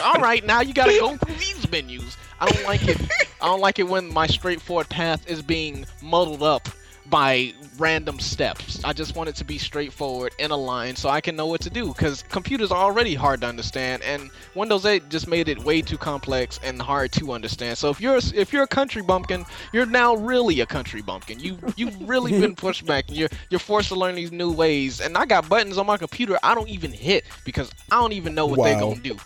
[0.03, 2.17] all right, now you got to go through these menus.
[2.39, 2.97] I don't like it.
[3.41, 6.67] I don't like it when my straightforward path is being muddled up
[7.11, 8.81] by random steps.
[8.85, 11.59] I just want it to be straightforward in a line so I can know what
[11.61, 15.59] to do because computers are already hard to understand and Windows 8 just made it
[15.59, 17.77] way too complex and hard to understand.
[17.77, 21.39] So if you're a, if you're a country bumpkin, you're now really a country bumpkin.
[21.39, 25.01] You you've really been pushed back and you're you're forced to learn these new ways.
[25.01, 28.33] And I got buttons on my computer I don't even hit because I don't even
[28.33, 29.17] know what they're going to do.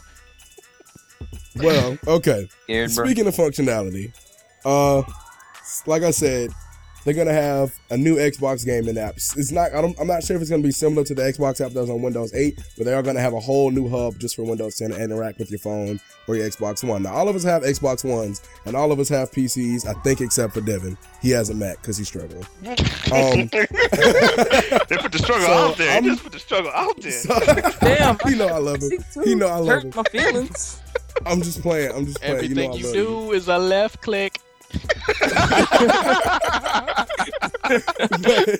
[1.57, 2.49] Well, okay.
[2.63, 3.05] Scared, bro.
[3.05, 4.11] Speaking of functionality,
[4.65, 5.03] uh,
[5.85, 6.51] like I said,
[7.05, 9.15] they're gonna have a new Xbox game gaming app.
[9.15, 9.73] It's not.
[9.73, 11.79] I don't, I'm not sure if it's gonna be similar to the Xbox app that
[11.79, 14.43] was on Windows 8, but they are gonna have a whole new hub just for
[14.43, 17.03] Windows 10 to interact with your phone or your Xbox One.
[17.03, 19.85] Now, all of us have Xbox Ones, and all of us have PCs.
[19.87, 22.43] I think except for Devin, he has a Mac because he's struggling.
[22.65, 25.91] Um, they put the struggle So, out there.
[25.91, 27.11] I'm- They just put the struggle out there.
[27.11, 27.39] so-
[27.81, 28.17] Damn.
[28.27, 28.91] you know I love him.
[29.25, 29.91] You know I love Hurt him.
[29.95, 30.81] my feelings.
[31.25, 31.91] I'm just playing.
[31.95, 32.35] I'm just playing.
[32.35, 34.39] Everything you you, know I love do is a left click.
[37.67, 38.59] But,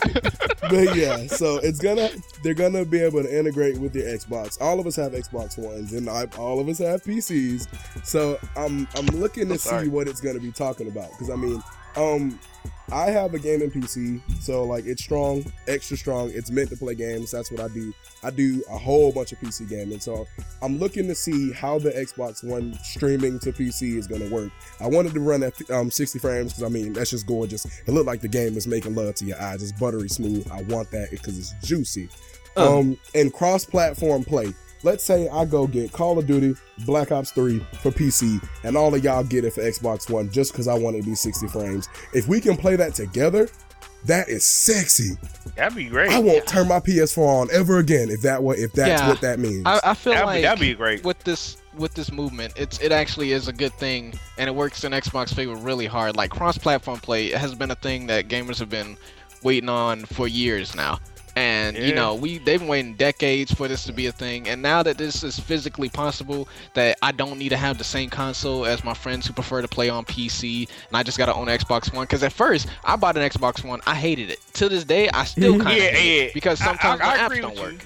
[0.69, 2.10] but yeah, so it's gonna
[2.43, 4.60] they're gonna be able to integrate with your Xbox.
[4.62, 7.67] All of us have Xbox Ones, and I, all of us have PCs.
[8.06, 11.36] So I'm I'm looking to oh, see what it's gonna be talking about because I
[11.36, 11.62] mean,
[11.96, 12.40] um,
[12.92, 16.30] I have a gaming PC, so like it's strong, extra strong.
[16.34, 17.32] It's meant to play games.
[17.32, 17.94] That's what I do.
[18.24, 20.28] I do a whole bunch of PC gaming, so
[20.62, 24.52] I'm looking to see how the Xbox One streaming to PC is gonna work.
[24.80, 27.66] I wanted to run at um, 60 frames because I mean that's just gorgeous.
[27.66, 29.64] It looked like the game is making love to your eyes.
[29.64, 30.48] It's buttery smooth.
[30.52, 32.10] I want that because it's juicy.
[32.58, 34.54] Um, and cross-platform play.
[34.86, 36.54] Let's say I go get Call of Duty
[36.86, 40.52] Black Ops 3 for PC, and all of y'all get it for Xbox One just
[40.52, 41.89] because I want it to be 60 frames.
[42.13, 43.50] If we can play that together,
[44.06, 45.15] that is sexy.
[45.56, 46.12] That'd be great.
[46.12, 49.10] I won't turn my PS4 on ever again if that what if that's Yeah.
[49.10, 49.63] what that means.
[49.65, 51.04] I, I feel That'd, be, like that'd be great.
[51.04, 54.84] with this with this movement, it's it actually is a good thing, and it works
[54.84, 56.15] in Xbox favor really hard.
[56.15, 58.95] Like cross-platform play has been a thing that gamers have been
[59.41, 61.00] waiting on for years now.
[61.38, 64.62] And you know, we they've been waiting decades for this to be a thing, and
[64.62, 68.65] now that this is physically possible, that I don't need to have the same console
[68.65, 71.93] as my friends who prefer to play on PC, and I just gotta own Xbox
[71.93, 72.06] One.
[72.06, 74.39] Because at first, I bought an Xbox One, I hated it.
[74.54, 76.24] To this day, I still kind of Yeah, hate yeah.
[76.28, 77.86] it because I- I- sometimes I my agree apps don't work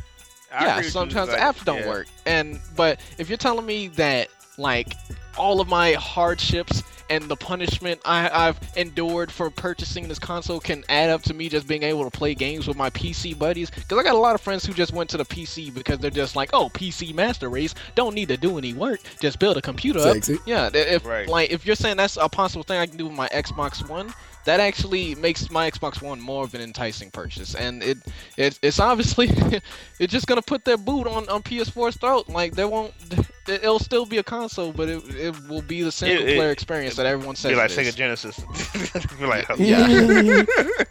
[0.52, 1.88] I yeah, sometimes the apps don't yeah.
[1.88, 2.08] work.
[2.26, 4.94] And but if you're telling me that like
[5.38, 10.84] all of my hardships and the punishment I, I've endured for purchasing this console can
[10.90, 13.98] add up to me just being able to play games with my PC buddies, because
[13.98, 16.36] I got a lot of friends who just went to the PC because they're just
[16.36, 20.00] like, oh, PC Master Race, don't need to do any work, just build a computer
[20.00, 20.18] up.
[20.46, 21.28] Yeah, if Right.
[21.28, 24.14] like if you're saying that's a possible thing I can do with my Xbox One,
[24.46, 27.98] that actually makes my Xbox One more of an enticing purchase, and it,
[28.38, 29.30] it it's obviously
[30.00, 32.30] it's just gonna put their boot on on PS4's throat.
[32.30, 32.94] Like they won't,
[33.50, 36.96] it'll still be a console, but it it will be the single it- player experience
[36.96, 37.52] that everyone says.
[37.52, 37.94] Be like it is.
[37.94, 39.16] Sega Genesis.
[39.20, 40.44] Be like, Yeah.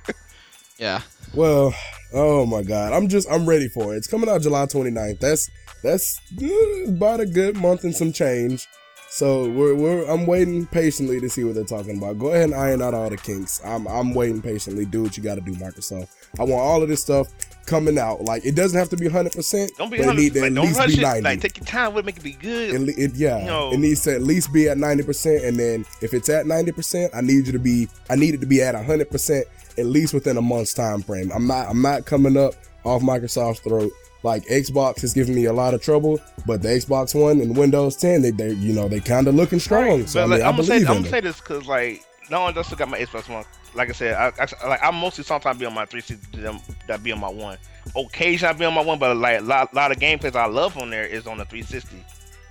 [0.79, 1.01] Yeah,
[1.35, 1.75] Well,
[2.13, 2.93] oh my god.
[2.93, 3.99] I'm just I'm ready for it.
[3.99, 5.19] It's coming out July 29th.
[5.19, 5.51] That's
[5.83, 8.67] that's uh, about a good month and some change.
[9.11, 12.19] So we're, we're I'm waiting patiently to see what they're talking about.
[12.19, 13.61] Go ahead and iron out all the kinks.
[13.65, 14.85] I'm I'm waiting patiently.
[14.85, 16.11] Do what you got to do, Microsoft.
[16.39, 17.27] I want all of this stuff
[17.69, 18.23] coming out.
[18.23, 20.51] Like it doesn't have to be 100, percent don't be but it need to like,
[20.51, 21.03] at don't rush be it.
[21.03, 21.23] 90.
[21.23, 22.89] Like, take your time with it, make it be good.
[22.89, 25.47] It, it- yeah, You know- it needs to at least be at 90%.
[25.47, 28.47] And then if it's at 90%, I need you to be, I need it to
[28.47, 29.43] be at 100%
[29.79, 31.31] at least within a month's time frame.
[31.35, 32.55] I'm not, I'm not coming up
[32.85, 33.93] off Microsoft's throat.
[34.25, 37.95] Like Xbox is giving me a lot of trouble, but the Xbox One and Windows
[37.97, 40.01] 10, they, they you know, they kind of looking strong.
[40.01, 41.37] Right, So I, but mean, like, I I'm gonna say, believe I'm gonna say this
[41.41, 43.45] because like, no one just got my Xbox One.
[43.75, 47.03] Like I said, I, I like I mostly sometimes be on my 360 them that
[47.03, 47.59] be on my one.
[47.97, 50.77] Occasionally I be on my one, but like a lot, lot of gameplays I love
[50.79, 52.05] on there is on the 360.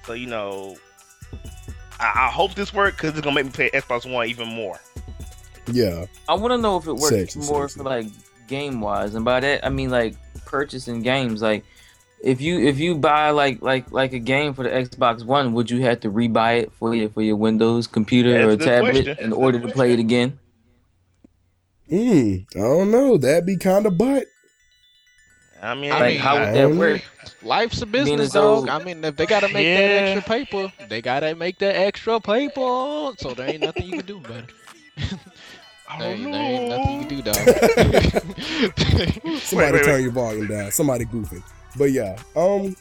[0.06, 0.78] So you know,
[2.00, 4.80] I, I hope this works because it's gonna make me play Xbox One even more.
[5.72, 7.80] Yeah, I want to know if it works Sexy, more sexy.
[7.80, 8.08] for like
[8.48, 11.42] game wise, and by that I mean like purchasing games.
[11.42, 11.66] Like
[12.24, 15.70] if you if you buy like like like a game for the Xbox One, would
[15.70, 18.92] you have to rebuy it for your for your Windows computer That's or a tablet
[18.92, 19.18] question.
[19.20, 20.40] in That's order to play it again?
[21.92, 23.18] mm, I don't know.
[23.18, 24.26] That'd be kind of butt.
[25.62, 27.02] I mean, I Like mean, how would that work?
[27.42, 28.70] life's a business, though- dog.
[28.70, 33.14] I mean, if they gotta make that extra paper, they gotta make that extra paper.
[33.18, 34.54] So there ain't nothing you can do about it.
[35.90, 37.22] I There don't ain't, there ain't nothing you can do,
[39.32, 39.40] dog.
[39.42, 40.02] Somebody wait, turn wait.
[40.04, 40.72] your volume down.
[40.72, 41.42] Somebody goofing.
[41.78, 42.76] But yeah, um,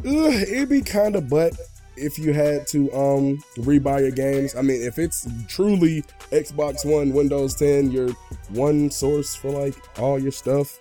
[0.00, 1.54] ugh, it'd be kind of butt
[1.96, 4.54] if you had to um rebuy your games.
[4.56, 8.10] I mean, if it's truly Xbox One, Windows 10, your
[8.50, 10.78] one source for like all your stuff,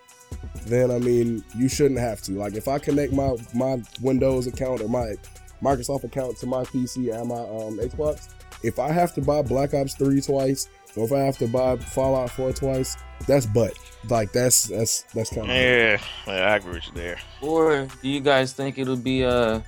[0.65, 2.33] then I mean, you shouldn't have to.
[2.33, 5.15] Like, if I connect my my Windows account or my
[5.61, 8.29] Microsoft account to my PC and my um Xbox,
[8.63, 11.77] if I have to buy Black Ops 3 twice, or if I have to buy
[11.77, 13.73] Fallout 4 twice, that's butt.
[14.09, 17.17] Like that's that's that's kind of Yeah, yeah, I agree with you there.
[17.41, 19.59] Or do you guys think it'll be uh,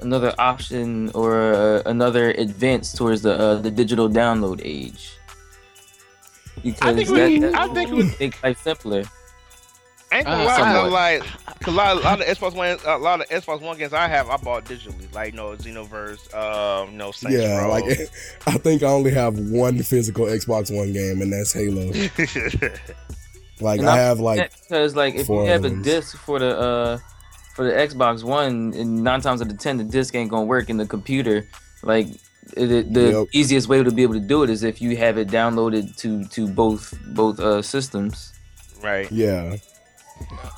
[0.00, 5.12] another option or uh, another advance towards the uh, the digital download age?
[6.62, 9.04] Because I think that, we- that I will think we- make life simpler.
[10.10, 10.92] I ain't gonna Uh, lie, somewhat.
[10.92, 11.22] like,
[11.60, 14.08] cause a lot, a lot of Xbox One, a lot of Xbox One games I
[14.08, 17.68] have, I bought digitally, like, you know, Xenoverse, um, you know, Saints yeah, Row.
[17.70, 17.84] like
[18.46, 21.92] I think I only have one physical Xbox One game, and that's Halo.
[23.60, 26.56] Like And I I'm- have like because like if you have a disc for the
[26.56, 26.98] uh
[27.56, 30.70] for the Xbox One, and nine times out of ten the disc ain't gonna work
[30.70, 31.44] in the computer.
[31.82, 32.06] Like
[32.56, 33.26] it, it- the Yep.
[33.32, 36.24] easiest way to be able to do it is if you have it downloaded to
[36.26, 38.32] to both both uh systems.
[38.80, 39.10] right.
[39.10, 39.56] yeah.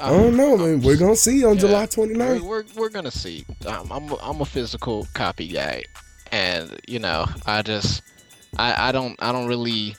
[0.01, 0.81] I don't know, man.
[0.81, 1.61] We're gonna see on Yeah.
[1.61, 2.41] July we're, 29th.
[2.41, 3.45] we're, we're gonna see.
[3.67, 5.85] Um, I'm a, I'm a physical copy guy,
[6.33, 8.03] and you know, I just
[8.57, 9.97] I, I don't I don't really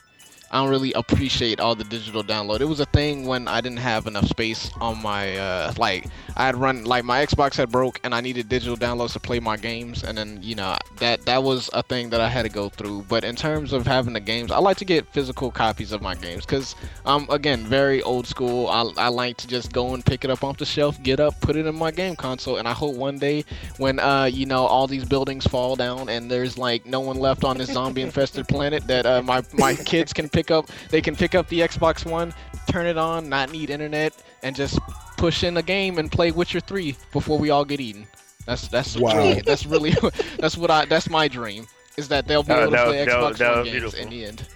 [0.52, 2.60] I don't really appreciate all the digital download.
[2.60, 6.44] It was a thing when I didn't have enough space on my uh, like I
[6.44, 9.56] had run like my Xbox had broke and I needed digital downloads to play my
[9.56, 12.68] games, and then you know that that was a thing that I had to go
[12.68, 13.06] through.
[13.08, 16.14] But in terms of having the games, I like to get physical copies of my
[16.14, 18.68] games because um again very old school.
[18.68, 21.40] I, I like to just go and pick it up off the shelf, get up,
[21.40, 23.46] put it in my game console, and I hope one day
[23.78, 27.42] when uh you know all these buildings fall down and there's like no one left
[27.42, 31.14] on this zombie infested planet that uh, my my kids can pick up they can
[31.16, 32.34] pick up the Xbox One,
[32.70, 34.78] turn it on, not need internet, and just
[35.16, 38.06] push in a game and play Witcher 3 before we all get eaten.
[38.46, 39.16] That's that's Wow.
[39.16, 39.94] really, that's really
[40.38, 43.04] that's what I that's my dream is that they'll be Uh, able to that play
[43.04, 43.98] that Xbox was- that One games beautiful.
[44.00, 44.46] in the end.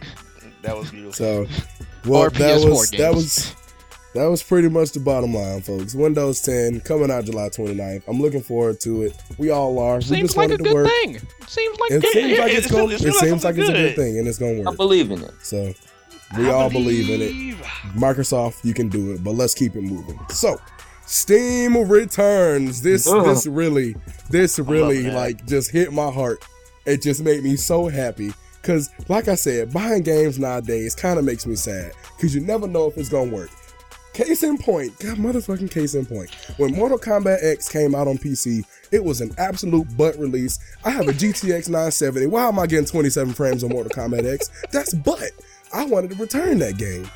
[0.62, 1.12] That was beautiful.
[1.12, 1.46] So,
[2.06, 3.14] well, Or that PS4 was that games.
[3.14, 3.54] was
[4.16, 5.94] that was pretty much the bottom line, folks.
[5.94, 8.02] Windows 10 coming out July 29th.
[8.08, 9.14] I'm looking forward to it.
[9.38, 9.96] We all are.
[9.96, 10.88] we Seems just like a good work.
[10.88, 11.20] thing.
[11.46, 12.12] Seems like It good.
[12.12, 12.88] seems like it- it's going.
[12.90, 14.62] seems- It it seems seems like like it's a good thing, and it's going to
[14.62, 14.72] work.
[14.72, 15.32] I believe in it.
[15.42, 15.72] So
[16.36, 17.56] we I all believe in it.
[17.94, 20.18] Microsoft, you can do it, but let's keep it moving.
[20.30, 20.60] So,
[21.06, 22.82] Steam returns.
[22.82, 23.24] This Ugh.
[23.24, 23.94] this really
[24.28, 26.44] this really like just hit my heart.
[26.84, 31.24] It just made me so happy cuz like I said, buying games nowadays kind of
[31.24, 33.50] makes me sad cuz you never know if it's going to work.
[34.16, 36.34] Case in point, God motherfucking case in point.
[36.56, 40.58] When Mortal Kombat X came out on PC, it was an absolute butt release.
[40.86, 42.28] I have a GTX 970.
[42.28, 44.50] Why am I getting 27 frames on Mortal Kombat X?
[44.72, 45.32] That's butt.
[45.74, 47.06] I wanted to return that game.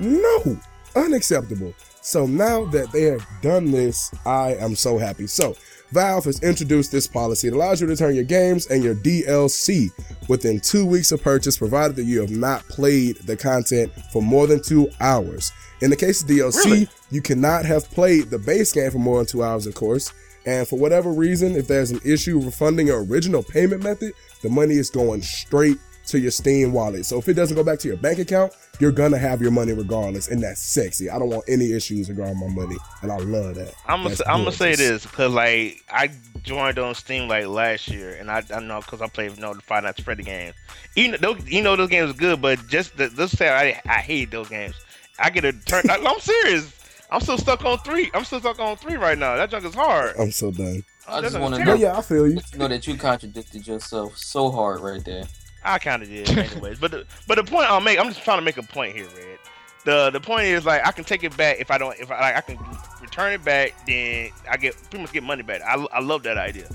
[0.00, 0.58] No,
[0.94, 1.74] unacceptable.
[2.00, 5.26] So now that they have done this, I am so happy.
[5.26, 5.54] So
[5.90, 7.48] Valve has introduced this policy.
[7.48, 9.90] It allows you to return your games and your DLC
[10.26, 14.46] within two weeks of purchase, provided that you have not played the content for more
[14.46, 15.52] than two hours.
[15.80, 16.88] In the case of DLC, Really?
[17.10, 20.12] you cannot have played the base game for more than two hours, of course.
[20.46, 24.12] And for whatever reason, if there's an issue refunding your original payment method,
[24.42, 27.04] the money is going straight to your Steam wallet.
[27.04, 29.72] So if it doesn't go back to your bank account, you're gonna have your money
[29.72, 31.10] regardless, and that's sexy.
[31.10, 33.74] I don't want any issues regarding my money, and I love that.
[33.86, 36.10] I'm gonna I'm gonna say this because like I
[36.44, 39.54] joined on Steam like last year, and I, I know because I played you know,
[39.54, 40.54] the Five Nights Freddy games.
[40.94, 43.98] Even those, you know those games are good, but just the, let's say I I
[43.98, 44.76] hate those games.
[45.18, 45.84] I get a turn.
[45.90, 46.72] I, I'm serious.
[47.10, 48.10] I'm still stuck on three.
[48.14, 49.36] I'm still stuck on three right now.
[49.36, 50.16] That junk is hard.
[50.18, 50.82] I'm so done.
[51.08, 52.40] I That just want to know, yeah, I feel you.
[52.56, 55.24] know that you contradicted yourself so hard right there.
[55.64, 56.78] I kind of did, anyways.
[56.80, 59.06] but the, but the point I'll make, I'm just trying to make a point here,
[59.16, 59.38] Red.
[59.84, 62.20] The the point is like I can take it back if I don't if I
[62.20, 62.58] like I can
[63.00, 65.62] return it back, then I get pretty much get money back.
[65.62, 66.68] I, I love that idea.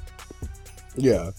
[0.96, 1.32] Yeah.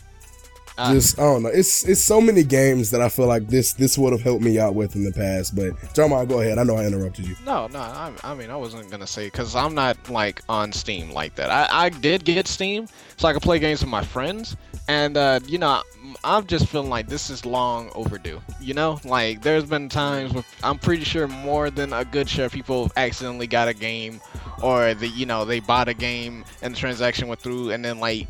[0.82, 1.48] Uh, Just I don't know.
[1.48, 4.58] It's it's so many games that I feel like this this would have helped me
[4.58, 5.54] out with in the past.
[5.54, 6.58] But Jamal, go ahead.
[6.58, 7.36] I know I interrupted you.
[7.46, 7.78] No, no.
[7.78, 11.50] I, I mean, I wasn't gonna say because I'm not like on Steam like that.
[11.50, 14.56] I, I did get Steam so I could play games with my friends,
[14.88, 15.82] and uh, you know,
[16.24, 18.40] I'm just feeling like this is long overdue.
[18.60, 22.46] You know, like there's been times where I'm pretty sure more than a good share
[22.46, 24.20] of people accidentally got a game,
[24.62, 28.00] or the you know they bought a game and the transaction went through, and then
[28.00, 28.26] like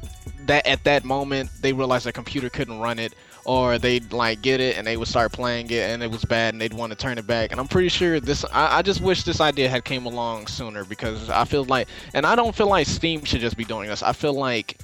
[0.47, 4.61] that at that moment they realized their computer couldn't run it or they'd like get
[4.61, 6.97] it and they would start playing it and it was bad and they'd want to
[6.97, 7.51] turn it back.
[7.51, 10.85] And i'm pretty sure this I, I just wish this idea had came along sooner
[10.85, 14.03] because i feel like and i don't feel like steam should just be doing this.
[14.03, 14.79] I feel like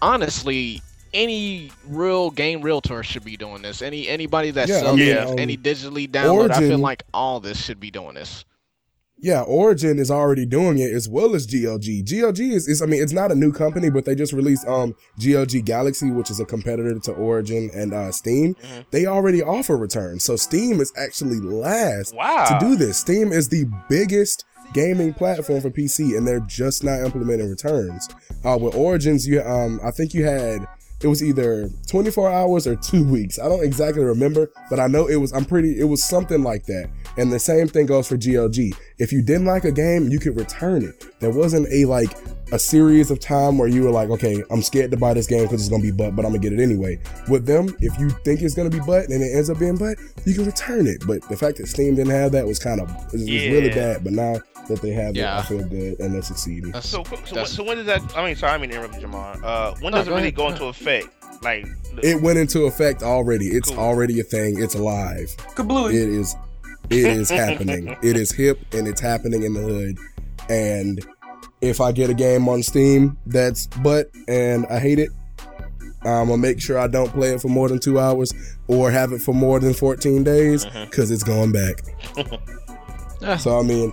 [0.00, 0.82] honestly
[1.12, 3.82] any real game realtor should be doing this.
[3.82, 7.04] Any anybody that Yeah, I sells mean, stuff, um, any digitally download i feel like
[7.14, 8.44] all this should be doing this
[9.24, 12.04] Yeah, Origin is already doing it as well as GOG.
[12.04, 14.94] GOG is, is I mean, it's not a new company, but they just released um
[15.18, 18.54] GOG Galaxy, which is a competitor to Origin and uh, Steam.
[18.54, 18.84] Mhm.
[18.90, 22.44] They already offer returns, so Steam is actually last Wow.
[22.58, 22.98] to do this.
[22.98, 28.06] Steam is the biggest gaming platform for PC, and they're just not implementing returns.
[28.44, 30.66] Uh, with Origins, you um, I think you had
[31.00, 33.38] it was either 24 hours or two weeks.
[33.38, 35.32] I don't exactly remember, but I know it was.
[35.32, 35.78] I'm pretty.
[35.78, 36.88] It was something like that.
[37.18, 38.56] And the same thing goes for GOG.
[38.98, 41.04] If you didn't like a game, you could return it.
[41.20, 42.10] There wasn't a like
[42.52, 45.42] a series of time where you were like, okay, I'm scared to buy this game
[45.42, 47.00] because it's gonna be butt, but I'm gonna get it anyway.
[47.28, 49.98] With them, if you think it's gonna be butt and it ends up being butt,
[50.24, 51.02] you can return it.
[51.06, 54.04] But the fact that Steam didn't have that was kind of it was really bad.
[54.04, 54.36] But now
[54.68, 55.38] that they have Yeah.
[55.38, 56.70] it, I feel good and they're succeeding.
[56.70, 58.00] That's, So, so, that's- so when does that?
[58.16, 59.42] I mean, sorry, I mean to interrupt you, Jamar.
[59.42, 60.36] Uh, when No, does it really ahead.
[60.36, 61.08] go into effect?
[61.42, 61.66] Like,
[62.02, 63.48] It went into effect already.
[63.48, 63.78] It's Cool.
[63.80, 64.62] already a thing.
[64.62, 65.34] It's alive.
[65.54, 65.90] Kablooey.
[65.90, 66.34] It is
[66.90, 67.96] it is happening.
[68.02, 69.98] It is hip and it's happening in the hood.
[70.48, 71.04] And
[71.60, 75.10] if I get a game on Steam that's butt and I hate it,
[76.02, 78.32] I'm gonna make sure I don't play it for more than two hours
[78.68, 81.76] or have it for more than 14 days because it's going back.
[83.38, 83.90] So I mean,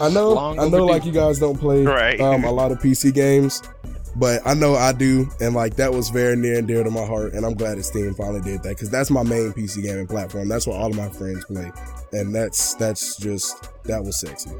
[0.00, 0.84] I know Long I know overdue.
[0.92, 2.20] like you guys don't play Right.
[2.20, 3.60] um, a lot of PC games,
[4.18, 7.04] but I know I do, and like that was very near and dear to my
[7.04, 10.06] heart, and I'm glad that Steam finally did that because that's my main PC gaming
[10.06, 10.48] platform.
[10.48, 11.70] That's where all of my friends play,
[12.12, 14.50] and that's that's just that was sexy.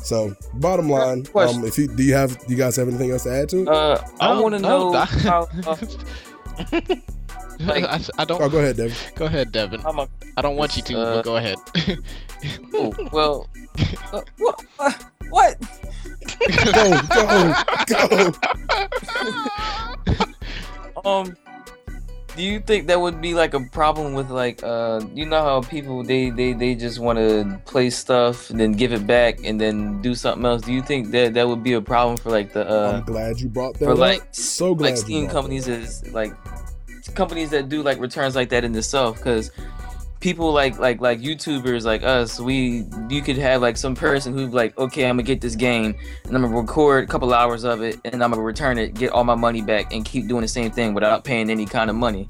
[0.00, 3.24] So bottom line, um, if you do you have do you guys have anything else
[3.24, 3.68] to add to it?
[3.68, 5.76] Uh, I want to know I- how, uh,
[7.60, 8.96] like- I, I don't oh, go ahead, Devin.
[9.16, 11.56] go ahead devin how my i don't want you to Uh, but go ahead
[12.74, 13.48] oh, well,
[14.12, 14.64] uh, what?
[15.30, 15.56] What?
[16.72, 17.54] Go, go,
[17.86, 18.32] go.
[21.04, 21.36] Um,
[22.36, 25.60] do you think that would be like a problem with like uh, you know how
[25.60, 29.60] people they they they just want to play stuff and then give it back and
[29.60, 30.62] then do something else?
[30.62, 33.40] Do you think that that would be a problem for like the uh I'm glad
[33.40, 33.98] you brought that for up.
[33.98, 36.32] like so glad like Steam companies is like
[37.14, 39.50] companies that do like returns like that in the itself because
[40.20, 44.52] people like like like YouTubers like us, we you could have like some person who's
[44.52, 45.94] like, okay, I'm gonna get this game
[46.24, 49.12] and I'm gonna record a couple hours of it and I'm gonna return it, get
[49.12, 51.96] all my money back, and keep doing the same thing without paying any kind of
[51.96, 52.26] money.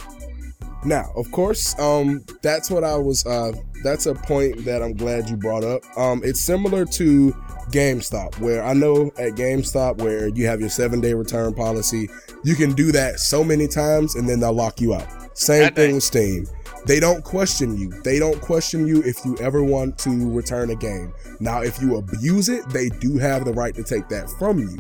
[0.85, 3.27] Now, of course, um, that's what I was.
[3.27, 5.83] Uh, that's a point that I'm glad you brought up.
[5.97, 7.33] Um, it's similar to
[7.71, 12.09] GameStop, where I know at GameStop, where you have your seven day return policy,
[12.45, 15.07] you can do that so many times and then they'll lock you out.
[15.37, 15.95] Same That thing thing.
[15.97, 16.47] with Steam.
[16.87, 17.91] They don't question you.
[18.03, 21.13] They don't question you if you ever want to return a game.
[21.41, 24.79] Now, if you abuse it, they do have the right to take that from you.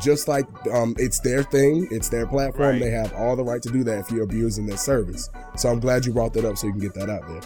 [0.00, 2.70] Just like um, it's their thing, it's their platform.
[2.70, 2.80] Right.
[2.80, 5.28] They have all the right to do that if you're abusing their service.
[5.56, 7.42] So I'm glad you brought that up so you can get that out there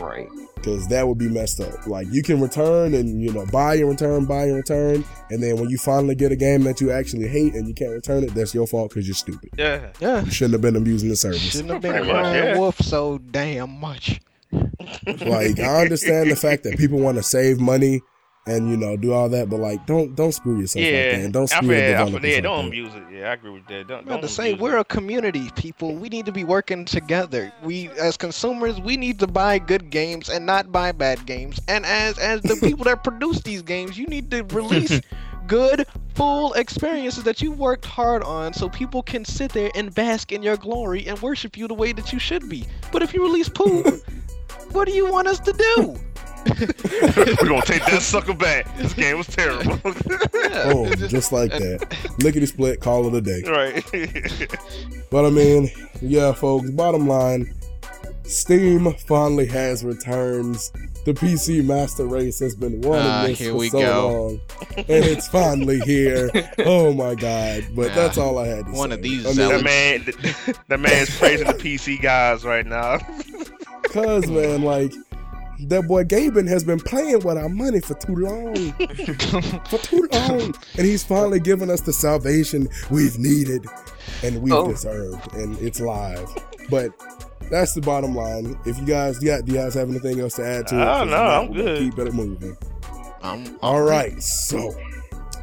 [0.00, 0.28] Right.
[0.62, 1.86] Because that would be messed up.
[1.86, 5.56] Like you can return and you know buy and return, buy and return, and then
[5.56, 8.34] when you finally get a game that you actually hate and you can't return it,
[8.34, 9.50] that's your fault because you're stupid.
[9.58, 9.90] Yeah.
[10.00, 10.24] Yeah.
[10.24, 11.40] You shouldn't have been abusing the service.
[11.40, 12.58] Shouldn't have been Pretty much, crying yeah.
[12.58, 14.20] wolf so damn much.
[14.52, 18.00] Like I understand the fact that people want to save money
[18.50, 21.24] and you know do all that, but like don't don't screw yourself like that, Yeah.
[21.24, 22.68] and don't I screw feel, the I feel, yeah, like don't that.
[22.68, 23.02] abuse it.
[23.12, 23.86] Yeah, I agree with that.
[23.88, 24.80] Don't, I'm don't about to say we're it.
[24.80, 25.94] a community, people.
[25.94, 27.52] We need to be working together.
[27.62, 31.60] We, as consumers, we need to buy good games and not buy bad games.
[31.68, 35.00] And as as the people that produce these games, you need to release
[35.46, 40.32] good, full experiences that you worked hard on, so people can sit there and bask
[40.32, 42.64] in your glory and worship you the way that you should be.
[42.92, 43.82] But if you release poo,
[44.72, 45.96] what do you want us to do?
[46.46, 48.74] We're gonna take that sucker back.
[48.78, 49.78] This game was terrible.
[50.50, 51.96] Yeah, Oh, just- just like and- that.
[52.22, 53.42] Lickety split, call it a day.
[53.46, 53.84] right.
[55.10, 55.70] But I mean,
[56.00, 56.70] yeah, folks.
[56.70, 57.54] Bottom line,
[58.24, 60.72] Steam finally has returns.
[61.04, 64.08] The PC Master Race has been wanting Ah, this here for we so go.
[64.08, 64.40] long,
[64.76, 66.30] and it's finally here.
[66.58, 67.64] Oh my god!
[67.74, 67.94] But Yeah.
[67.94, 68.78] that's all I had to say.
[68.78, 69.62] One of these I mean, zealots.
[69.62, 72.98] that man, the, the man's praising the PC guys right now.
[73.84, 74.92] Cause man, like
[75.68, 78.54] that boy Gaben has been playing with our money for too long,
[79.66, 83.66] for too long, and he's finally given us the salvation we've needed
[84.22, 84.68] and we've Oh.
[84.70, 86.28] deserved, and it's live.
[86.70, 86.92] But
[87.50, 88.58] that's the bottom line.
[88.64, 90.76] If you guys, do you guys, do you guys have anything else to add to
[90.76, 90.82] it?
[90.82, 91.78] Oh, 'Cause no, if not, I'm good.
[91.78, 92.56] Keep it moving.
[93.22, 94.72] I'm- All right, so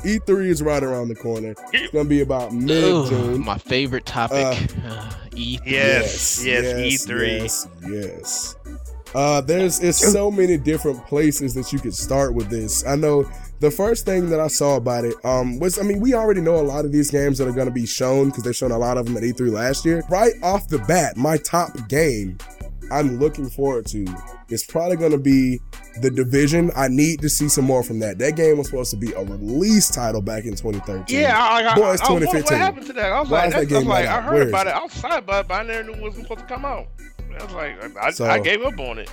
[0.04, 1.54] E3 is right around the corner.
[1.74, 3.44] It's gonna be about mid June.
[3.44, 4.38] my favorite topic.
[4.88, 5.60] Uh, E3.
[5.66, 7.40] Yes, yes, E3.
[7.42, 8.56] Yes, yes.
[9.16, 12.86] Uh, there's it's so many different places that you could start with this.
[12.86, 13.30] I know
[13.60, 16.58] the first thing that I saw about it um, was I mean we already know
[16.58, 18.78] a lot of these games that are going to be shown because they've shown a
[18.78, 20.04] lot of them at E3 last year.
[20.10, 22.38] Right off the bat, my top game
[22.92, 24.06] I'm looking forward to
[24.50, 25.60] is probably going to be
[26.02, 26.72] the Division.
[26.76, 28.18] I need to see some more from that.
[28.20, 31.20] That game was supposed to be a release title back in 2013.
[31.20, 32.58] Yeah, I, I, Boy, it's I, what, what 2015.
[32.58, 33.12] happened to that?
[33.12, 34.70] I was Why like, that was game like, I heard Where about it?
[34.70, 36.88] it outside, but, but I never knew it wasn't supposed to come out.
[37.40, 39.10] I was like, I, I, So- I gave up on it.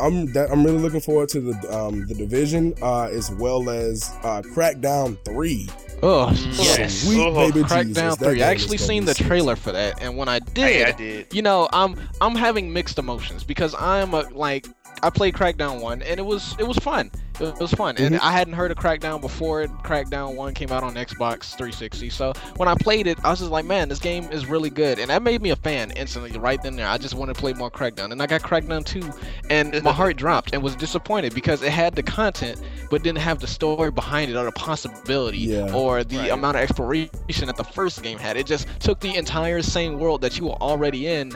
[0.00, 4.10] I'm that I'm really looking forward to the um the division uh as well as
[4.24, 5.68] uh Crackdown 3.
[6.04, 7.02] Oh, Yes.
[7.04, 8.16] Sweet Oh, baby Crackdown Jesus.
[8.16, 8.42] that three.
[8.42, 9.26] I actually seen the sick.
[9.26, 11.32] trailer for that, and when I did, Hey, I did.
[11.32, 14.66] you know, I'm I'm having mixed emotions because I'm a like
[15.02, 17.10] I played Crackdown one and it was it was fun.
[17.40, 18.20] It was fun, and Mhm.
[18.22, 19.64] I hadn't heard of Crackdown before.
[19.82, 23.50] Crackdown one came out on Xbox 360, so when I played it, I was just
[23.50, 26.62] like, man, this game is really good, and that made me a fan instantly right
[26.62, 26.86] then and there.
[26.88, 29.02] I just wanted to play more Crackdown, and I got Crackdown two,
[29.50, 33.40] and my heart dropped and was disappointed because it had the content but didn't have
[33.40, 35.72] the story behind it or the possibility Yeah.
[35.74, 36.30] or the Right.
[36.30, 38.36] amount of exploration that the first game had.
[38.36, 41.32] It just took the entire same world that you were already in,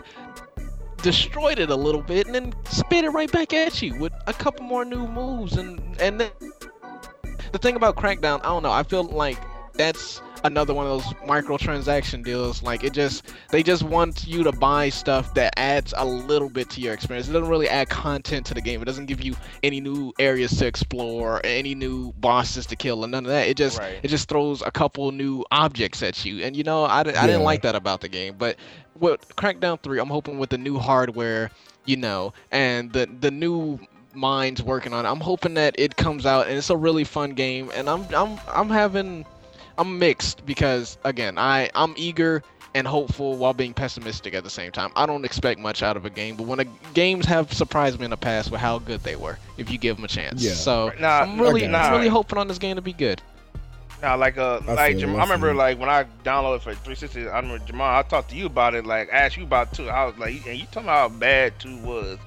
[1.03, 4.32] destroyed it a little bit, and then spit it right back at you with a
[4.32, 5.57] couple more new moves.
[5.57, 6.30] And and then
[7.53, 8.72] the thing about Crackdown, I don't know.
[8.72, 9.38] I feel like
[9.74, 12.62] that's another one of those microtransaction deals.
[12.62, 16.70] Like it just they just want you to buy stuff that adds a little bit
[16.70, 17.28] to your experience.
[17.28, 18.80] It doesn't really add content to the game.
[18.80, 23.11] It doesn't give you any new areas to explore, any new bosses to kill, and
[23.12, 23.49] none of that.
[23.49, 23.99] It just Right.
[24.03, 26.42] it just throws a couple new objects at you.
[26.44, 28.36] And you know, I, di- I didn't like that about the game.
[28.38, 28.57] But
[29.01, 31.51] with Crackdown 3, I'm hoping with the new hardware,
[31.84, 33.78] you know, and the the new
[34.14, 37.30] minds working on it, I'm hoping that it comes out and it's a really fun
[37.32, 37.70] game.
[37.74, 39.24] And I'm I'm I'm having
[39.78, 42.42] I'm mixed because again, I I'm eager
[42.74, 44.90] and hopeful while being pessimistic at the same time.
[44.97, 48.05] I don't expect much out of a game, but when a, games have surprised me
[48.05, 50.42] in the past with how good they were, if you give them a chance.
[50.42, 50.53] Yeah.
[50.53, 53.22] So Nah, I'm really I got I'm really hoping on this game to be good.
[54.03, 56.61] Now, like uh, I like feel Jam- I I remember feel like when I downloaded
[56.61, 57.28] for 360.
[57.28, 57.99] I remember Jamal.
[57.99, 58.84] I talked to you about it.
[58.84, 59.88] Like asked you about two.
[59.88, 62.18] I was like, and you told me how bad two was.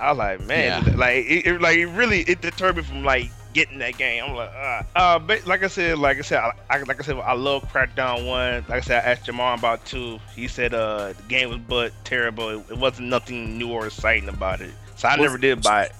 [0.00, 0.94] I was like, man, Yeah.
[0.96, 4.24] like it, it, like it really it deterred me from like getting that game.
[4.24, 7.02] I'm like, uh, uh but like I said, like I said, I, I, like I
[7.04, 8.64] said, I love Crackdown One.
[8.68, 10.20] Like I said, I asked Jamal about two.
[10.36, 12.48] He said, uh, the game was but terrible.
[12.50, 14.70] It, it wasn't nothing new or exciting about it.
[14.96, 15.92] So I Was never did buy it.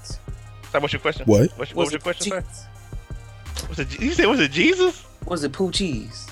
[0.73, 1.27] So what's your question?
[1.27, 1.51] What?
[1.57, 2.31] What's, what Was was your it question?
[2.33, 2.41] Sir?
[2.43, 3.69] cheese?
[3.69, 4.01] Was it?
[4.01, 5.05] You said was it Jesus?
[5.29, 6.27] Was it poo cheese?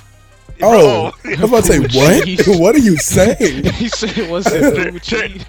[0.62, 2.58] Oh, I was about to say, what?
[2.60, 3.64] What are you saying?
[3.74, 5.44] he said it was it blue cheese.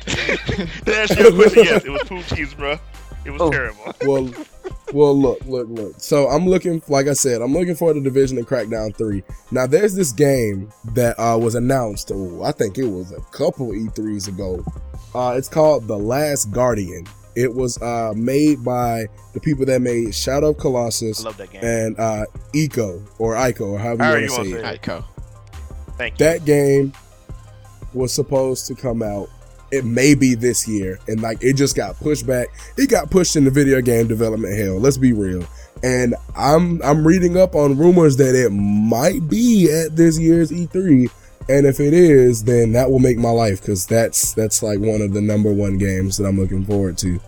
[0.85, 2.77] to answer your question, yes, it was poo cheese, bro.
[3.25, 3.49] It was Oh.
[3.51, 3.93] terrible.
[4.05, 4.29] well,
[4.93, 5.93] well, look, look, look.
[5.97, 9.23] So I'm looking, like I said, I'm looking for the Division and Crackdown Three.
[9.51, 12.11] Now, there's this game that uh, was announced.
[12.13, 14.63] Oh, I think it was a couple E3s ago.
[15.15, 17.05] Uh, it's called The Last Guardian.
[17.37, 21.51] It was uh, made by the people that made Shadow of I Colossus love that
[21.51, 21.63] game.
[21.63, 24.75] and uh, Eco or Ico or however However you you want to wanna say say
[24.75, 24.81] it.
[24.81, 25.05] Ico.
[25.97, 26.25] Thank you.
[26.25, 26.93] That game
[27.93, 29.29] was supposed to come out.
[29.71, 32.47] It may be this year, and like it just got pushed back.
[32.77, 34.79] It got pushed into video game development hell.
[34.79, 35.45] Let's be real.
[35.83, 41.11] And I'm I'm reading up on rumors that it might be at this year's E3.
[41.49, 45.01] And if it is, then that will make my life because that's that's like one
[45.01, 47.19] of the number one games that I'm looking forward to.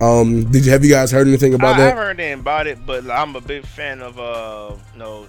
[0.00, 1.88] Um, did you have you guys heard anything about I, I that?
[1.88, 5.26] haven't heard anything about it, but I'm a big fan of uh, you know,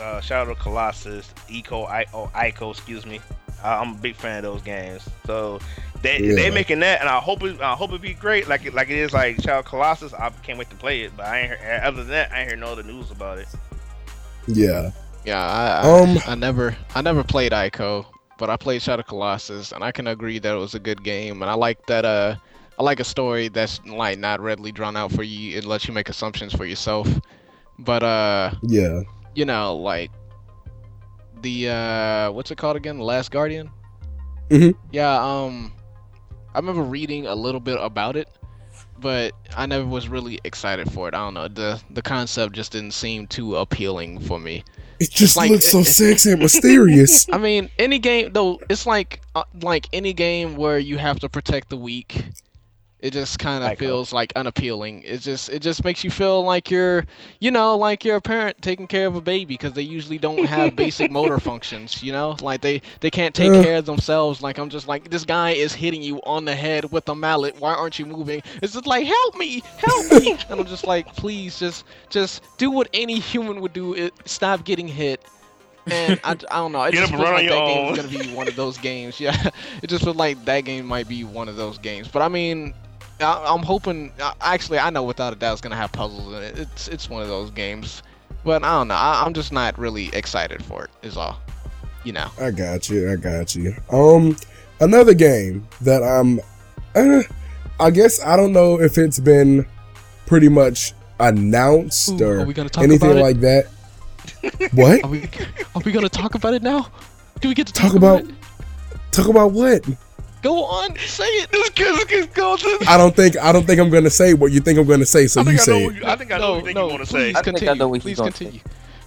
[0.00, 3.20] uh, Shadow of Colossus, Eco, I, oh, Ico, excuse me.
[3.62, 5.06] Uh, I'm a big fan of those games.
[5.26, 5.60] So
[6.02, 6.34] they Yeah.
[6.34, 8.88] they making that, and I hope it I hope it be great, like it like
[8.88, 10.14] it is like Shadow of the Colossus.
[10.14, 12.48] I can't wait to play it, but I ain't heard, other than that, I ain't
[12.48, 13.48] hear no other news about it.
[14.46, 14.90] Yeah.
[15.24, 16.18] Yeah, I, I, Um.
[16.26, 18.06] I never I never played Ico,
[18.38, 21.42] but I played Shadow Colossus, and I can agree that it was a good game,
[21.42, 22.04] and I like that.
[22.04, 22.36] Uh,
[22.78, 25.56] I like a story that's like not readily drawn out for you.
[25.56, 27.08] It lets you make assumptions for yourself.
[27.78, 29.02] But uh, Yeah.
[29.34, 30.10] you know, like
[31.42, 32.98] the uh, what's it called again?
[32.98, 33.70] The Last Guardian.
[34.50, 34.74] Mhm.
[34.92, 35.14] Yeah.
[35.22, 35.72] Um,
[36.54, 38.28] I remember reading a little bit about it,
[39.00, 41.14] but I never was really excited for it.
[41.14, 41.48] I don't know.
[41.48, 44.64] the The concept just didn't seem too appealing for me.
[44.98, 47.26] It just Like, looks so sexy and mysterious.
[47.30, 51.28] I mean, any game though, it's like uh, like any game where you have to
[51.28, 52.24] protect the weak.
[53.00, 55.02] It just kind of Like, uh, feels like unappealing.
[55.04, 57.04] It just it just makes you feel like you're,
[57.40, 60.44] you know, like you're a parent taking care of a baby because they usually don't
[60.44, 62.02] have basic motor functions.
[62.02, 63.62] You know, like they they can't take Yeah.
[63.62, 64.40] care of themselves.
[64.42, 67.56] Like I'm just like this guy is hitting you on the head with a mallet.
[67.58, 68.42] Why aren't you moving?
[68.62, 70.32] It's just like help me, help me.
[70.48, 73.94] and I'm just like please just just do what any human would do.
[73.94, 75.20] It, stop getting hit.
[75.90, 76.82] And I, I don't know.
[76.84, 79.20] It Get just feels like that your game is gonna be one of those games.
[79.20, 79.50] Yeah,
[79.82, 82.08] it just feels like that game might be one of those games.
[82.08, 82.74] But I mean,
[83.20, 84.12] I, I'm hoping.
[84.20, 86.58] uh, Actually, I know without a doubt it's gonna have puzzles in it.
[86.58, 88.02] It's it's one of those games.
[88.44, 88.94] But I don't know.
[88.94, 90.90] I, I'm just not really excited for it.
[91.02, 91.38] Is all.
[92.04, 92.30] You know.
[92.40, 93.10] I got you.
[93.10, 93.74] I got you.
[93.90, 94.36] Um,
[94.80, 96.40] another game that I'm,
[96.94, 97.22] uh,
[97.80, 99.66] I guess I don't know if it's been
[100.26, 103.66] pretty much announced Ooh, or are we gonna talk anything like that.
[104.72, 105.02] what?
[105.04, 105.28] Are we
[105.74, 106.88] are we gonna talk about it now?
[107.40, 108.30] Do we get to Talk talk, about- it?
[109.10, 109.82] Talk about what?
[110.42, 111.50] Go on, say it.
[111.50, 112.84] This kid is going to.
[112.88, 115.26] I don't think I don't think I'm gonna say what you think I'm gonna say.
[115.26, 115.94] So I you think I say it.
[115.94, 117.12] you, I think I know what you think you want to say.
[117.12, 117.74] please I think I continue.
[117.78, 118.60] know what please continue.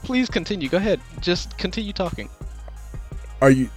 [0.04, 0.70] Please continue.
[0.70, 1.00] Go ahead.
[1.22, 2.30] Just continue talking.
[3.42, 3.70] Are you?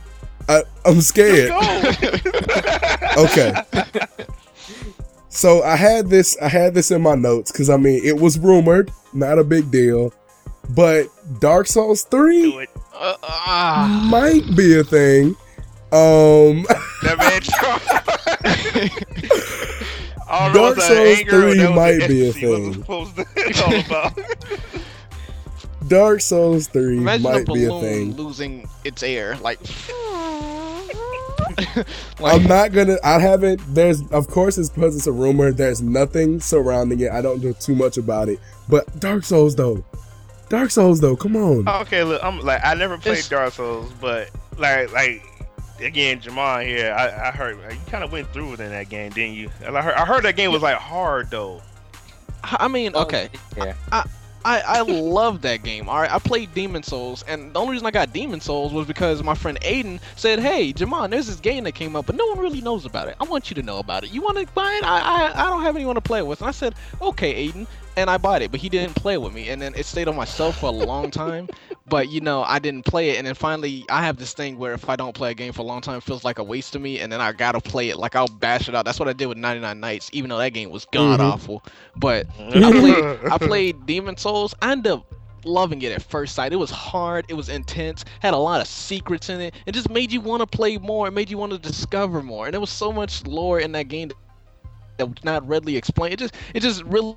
[0.48, 1.50] I, I'm scared.
[1.50, 1.60] Go.
[3.14, 3.52] Okay.
[5.28, 8.38] So I had this I had this in my notes because I mean it was
[8.38, 10.12] rumored, not a big deal.
[10.70, 11.06] But
[11.40, 12.70] Dark Souls 3 Do it.
[12.94, 14.08] Uh, ah.
[14.10, 15.34] might be a thing.
[15.92, 16.64] Um
[17.02, 17.42] That man.
[20.28, 22.66] I Dark Souls 3 might be a thing.
[22.68, 24.18] it's supposed to- It's all about.
[25.88, 28.16] Dark Souls 3 Imagine a might be a thing.
[28.16, 29.58] losing its air, like.
[32.24, 36.40] I'm not gonna I haven't there's of course it's because it's a rumor, there's nothing
[36.40, 37.10] surrounding it.
[37.12, 38.38] I don't know too much about it.
[38.68, 39.84] But Dark Souls though.
[40.48, 41.68] Dark Souls though, come on.
[41.82, 45.22] Okay, look, I'm like I never played It's- Dark Souls, but like like
[45.82, 49.10] again, Jamal here, I, I heard you kind of went through it in that game,
[49.12, 49.50] didn't you?
[49.64, 51.60] And I heard I heard that game was like hard though.
[52.44, 53.28] I mean, uh, okay.
[53.56, 53.74] Yeah.
[54.44, 55.88] I, I love that game.
[55.88, 58.86] All right, I played Demon Souls, and the only reason I got Demon Souls was
[58.86, 62.26] because my friend Aiden said, "Hey, Jamon, there's this game that came up, but no
[62.26, 63.16] one really knows about it.
[63.20, 64.12] I want you to know about it.
[64.12, 64.84] You want to buy it?
[64.84, 67.66] I, I I don't have anyone to play with." And I said, "Okay, Aiden,"
[67.96, 70.16] and I bought it, but he didn't play with me, and then it stayed on
[70.16, 71.48] my shelf for a long time.
[71.86, 74.72] But you know, I didn't play it, and then finally, I have this thing where
[74.72, 76.72] if I don't play a game for a long time, it feels like a waste
[76.74, 77.98] to me, and then I gotta play it.
[77.98, 78.84] Like I'll bash it out.
[78.84, 81.30] That's what I did with 99 Nights, even though that game was god mm-hmm.
[81.30, 81.62] awful.
[81.96, 84.54] But I played I played Demon Souls.
[84.62, 85.14] I ended up
[85.44, 86.52] loving it at first sight.
[86.52, 89.54] It was hard, it was intense, had a lot of secrets in it.
[89.66, 91.08] It just made you want to play more.
[91.08, 92.46] It made you want to discover more.
[92.46, 94.10] And there was so much lore in that game
[94.98, 96.14] that was not readily explained.
[96.14, 97.16] It just it just really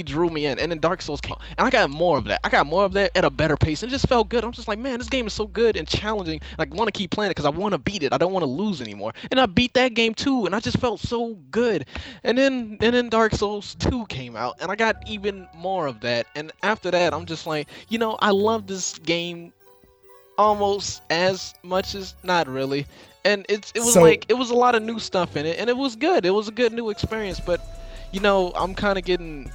[0.00, 2.38] drew me in, and then Dark Souls came, and I got more of that.
[2.44, 4.44] I got more of that at a better pace, and it just felt good.
[4.44, 6.40] I'm just like, man, this game is so good and challenging.
[6.58, 8.12] Like, want to keep playing it because I want to beat it.
[8.12, 9.12] I don't want to lose anymore.
[9.32, 11.86] And I beat that game too, and I just felt so good.
[12.22, 15.98] And then, and then Dark Souls 2 came out, and I got even more of
[16.02, 16.28] that.
[16.36, 19.52] And after that, I'm just like, you know, I love this game
[20.38, 22.86] almost as much as not really.
[23.24, 25.58] And it's it was So- like it was a lot of new stuff in it,
[25.58, 26.24] and it was good.
[26.26, 27.60] It was a good new experience, but
[28.12, 29.50] you know, I'm kind of getting,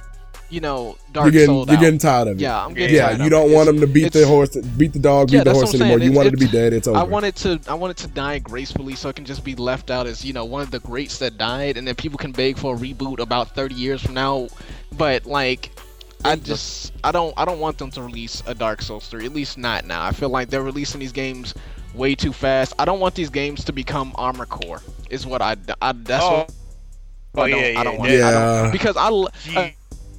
[0.50, 1.80] you know, dark You're getting sold you're out.
[1.80, 2.40] getting tired of it.
[2.40, 3.54] yeah, I'm getting Yeah, tired you of don't it.
[3.54, 5.98] want It's- them to beat the horse, beat the dog, Yeah, beat the horse anymore.
[5.98, 6.10] saying.
[6.10, 6.72] You want it to be dead.
[6.72, 6.98] It's over.
[6.98, 10.06] I wanted to I wanted to die gracefully so it can just be left out
[10.06, 12.74] as, you know, one of the greats that died and then people can beg for
[12.74, 14.48] a reboot about 30 years from now.
[14.96, 15.70] But like
[16.24, 19.32] I just I don't I don't want them to release a Dark Souls 3, at
[19.34, 20.02] least not now.
[20.04, 21.54] I feel like they're releasing these games
[21.94, 22.72] way too fast.
[22.78, 24.82] I don't want these games to become Armor Core.
[25.10, 26.50] Is what I, I that's Oh, what
[27.36, 28.28] oh, I don't, yeah, I don't yeah, want yeah.
[28.28, 29.70] I don't, because I, uh,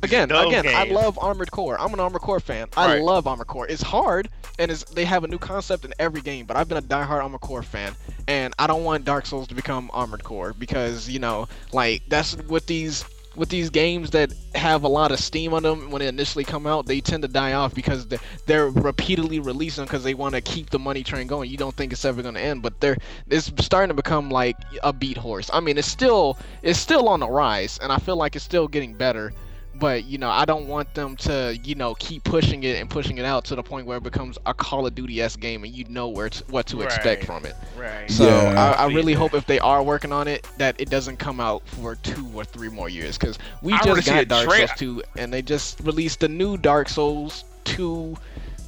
[0.04, 1.80] again, those again, I love Armored Core.
[1.80, 2.68] I'm an Armored Core fan.
[2.78, 3.02] I Right.
[3.02, 3.68] love Armored Core.
[3.68, 6.46] It's hard, and it's, they have a new concept in every game.
[6.46, 7.94] But I've been a diehard Armored Core fan,
[8.28, 12.36] and I don't want Dark Souls to become Armored Core because you know, like that's
[12.36, 16.08] with these with these games that have a lot of steam on them when they
[16.08, 20.04] initially come out, they tend to die off because they're, they're repeatedly releasing them because
[20.04, 21.50] they want to keep the money train going.
[21.50, 22.98] You don't think it's ever going to end, but they're
[23.30, 25.50] it's starting to become like a beat horse.
[25.54, 28.68] I mean, it's still it's still on the rise, and I feel like it's still
[28.68, 29.32] getting better.
[29.80, 33.18] But you know, I don't want them to you know keep pushing it and pushing
[33.18, 35.74] it out to the point where it becomes a Call of Duty s game, and
[35.74, 37.56] you know where to, what to expect from it.
[37.78, 38.10] right.
[38.10, 38.76] So Yeah.
[38.78, 41.66] I, I really hope if they are working on it that it doesn't come out
[41.68, 45.04] for two or three more years because we I just got Dark tra- Souls 2
[45.18, 48.18] and they just released the new Dark Souls 2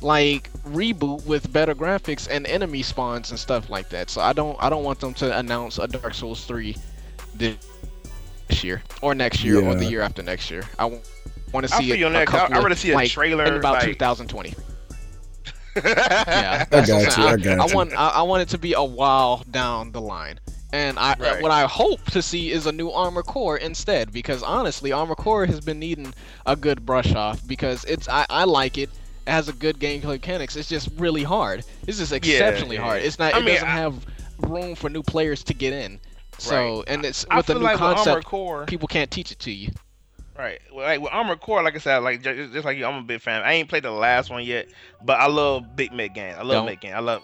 [0.01, 4.09] like reboot with better graphics and enemy spawns and stuff like that.
[4.09, 6.76] So I don't I don't want them to announce a Dark Souls 3
[7.36, 7.55] this
[8.64, 10.64] year or next year or the year after next year.
[10.78, 12.28] I want to see feel you it on a that.
[12.28, 14.54] 'cause I- I of- rather see a like, trailer in about like, 2020.
[15.76, 17.28] Yeah, I that's what I'm got saying.
[17.28, 17.34] you.
[17.52, 17.76] I got I you.
[17.76, 20.39] want I, I want it to be a while down the line.
[20.74, 21.41] And I Right.
[21.41, 25.45] what I hope to see is a new Armor Core instead, because honestly, Armor Core
[25.45, 26.14] has been needing
[26.45, 28.89] a good brush off because it's I, I like it.
[29.28, 30.56] It has a good gameplay mechanics.
[30.58, 31.64] It's just really hard.
[31.88, 32.82] It's just exceptionally yeah.
[32.84, 33.02] hard.
[33.04, 33.34] It's not.
[33.34, 34.06] I it mean, doesn't I- have
[34.39, 35.99] room for new players to get in.
[36.42, 36.84] So Right.
[36.88, 39.38] and it's I with the new like with Armored concept, Core, people can't teach it
[39.39, 39.70] to you.
[40.38, 40.60] right?
[40.74, 43.04] Well, like with Armored Core, like I said, like ju- just like you, I'm a
[43.04, 43.44] big fan.
[43.44, 44.68] I ain't played the last one yet,
[45.04, 46.38] but I love big mech games.
[46.39, 46.66] I love Don't.
[46.66, 46.96] mech games.
[46.96, 47.22] I love,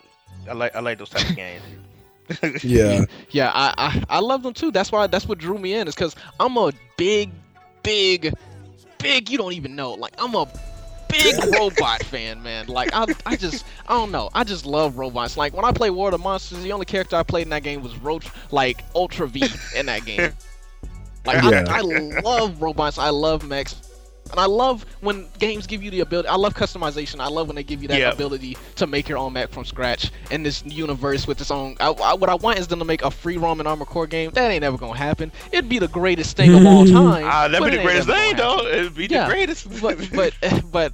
[0.48, 1.64] I like, I like those type of games.
[2.64, 3.06] Yeah.
[3.32, 4.70] Yeah, I, I I love them too.
[4.72, 7.32] That's why that's what drew me in is because I'm a big,
[7.84, 8.34] big,
[9.00, 9.30] big.
[9.32, 9.94] You don't even know.
[9.94, 10.48] Like I'm a
[11.24, 12.68] big robot fan, man.
[12.68, 14.30] Like I I just I don't know.
[14.34, 15.38] I just love robots.
[15.38, 17.82] Like when I play World of Monsters, the only character I played in that game
[17.82, 19.44] was Roach, like Ultra V
[19.76, 20.32] in that game.
[21.26, 21.66] Like Yeah.
[21.70, 22.98] I, I love robots.
[22.98, 23.87] I love mechs.
[24.32, 26.28] And I love when games give you the ability.
[26.30, 27.20] I love customization.
[27.20, 28.12] I love when they give you that Yeah.
[28.12, 31.76] ability to make your own mech from scratch in this universe with its own.
[31.80, 34.08] I, I, what I want is them to make a free roam and armor core
[34.08, 34.32] game.
[34.32, 35.32] That ain't ever gonna happen.
[35.52, 37.26] It'd be the greatest thing of all time.
[37.26, 38.66] Ah, that'd be the greatest thing, though.
[38.68, 39.82] It'd be Yeah, the greatest.
[39.82, 40.34] but but
[40.72, 40.94] but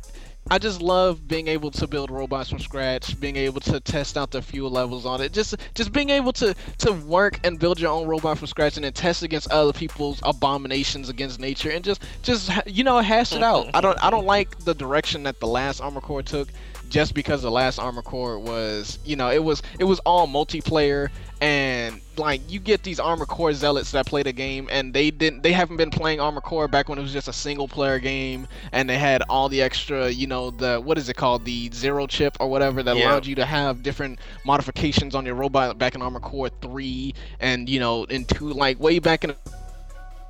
[0.52, 4.32] I just love being able to build robots from scratch, being able to test out
[4.32, 7.91] the fuel levels on it, just just being able to to work and build your
[7.91, 12.04] own robot from scratch and then test against other people's abominations against nature and just
[12.24, 13.70] just you know hash it out.
[13.74, 16.50] I don't I don't like the direction that the last Armor Core took.
[16.94, 21.10] Just because the last Armor Core was, you know, it was it was all multiplayer
[21.41, 25.41] and like you get these Armor Core zealots that play the game and they didn't
[25.41, 28.48] they haven't been playing Armor Core back when it was just a single player game
[28.72, 32.06] and they had all the extra you know the what is it called the zero
[32.06, 33.10] chip or whatever that Yeah.
[33.10, 37.68] allowed you to have different modifications on your robot back in Armor Core 3 and
[37.68, 39.34] you know in 2 like way back in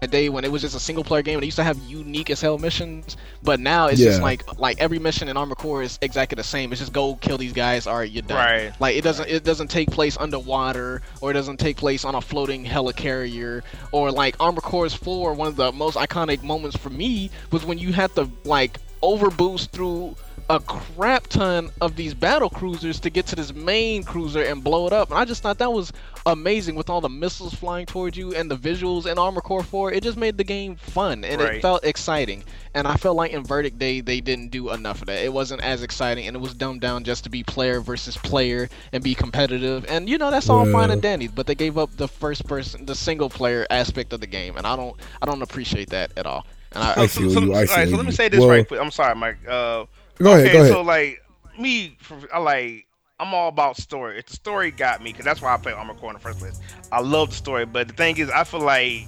[0.03, 1.77] the day when it was just a single player game and it used to have
[1.79, 5.81] unique as hell missions but now it's just like like every mission in Armor Core
[5.81, 6.71] is exactly the same.
[6.71, 8.37] It's just go kill these guys all right you're done.
[8.37, 8.81] Right.
[8.81, 12.21] like it doesn't it doesn't take place underwater or it doesn't take place on a
[12.21, 17.29] floating helicarrier or like Armor Core 4 one of the most iconic moments for me
[17.51, 20.15] was when you had to like overboost through
[20.49, 24.87] a crap ton of these battle cruisers to get to this main cruiser and blow
[24.87, 25.09] it up.
[25.09, 25.93] And I just thought that was
[26.25, 29.91] amazing with all the missiles flying towards you and the visuals in Armor Core 4.
[29.91, 31.55] It just made the game fun and Right.
[31.55, 32.43] it felt exciting.
[32.73, 35.23] And I felt like in Verdict Day they didn't do enough of that.
[35.23, 38.69] It wasn't as exciting and it was dumbed down just to be player versus player
[38.91, 39.85] and be competitive.
[39.89, 42.85] And you know that's all fine and dandy, but they gave up the first person,
[42.85, 46.25] the single player aspect of the game, and I don't I don't appreciate that at
[46.25, 46.45] all.
[46.71, 48.39] And I, I feel so, you, I all right, feel so let me say this
[48.39, 48.79] Well- right quick.
[48.81, 49.37] I'm sorry, Mike.
[49.47, 49.85] Uh,
[50.19, 50.45] Go ahead.
[50.47, 50.71] okay, Go ahead.
[50.71, 51.21] so like
[51.59, 51.97] me,
[52.33, 52.87] I like.
[53.19, 54.17] I'm all about story.
[54.19, 56.39] If the story got me, because that's why I play Armor Core in the first
[56.39, 56.59] place.
[56.91, 59.07] I love the story, but the thing is, I feel like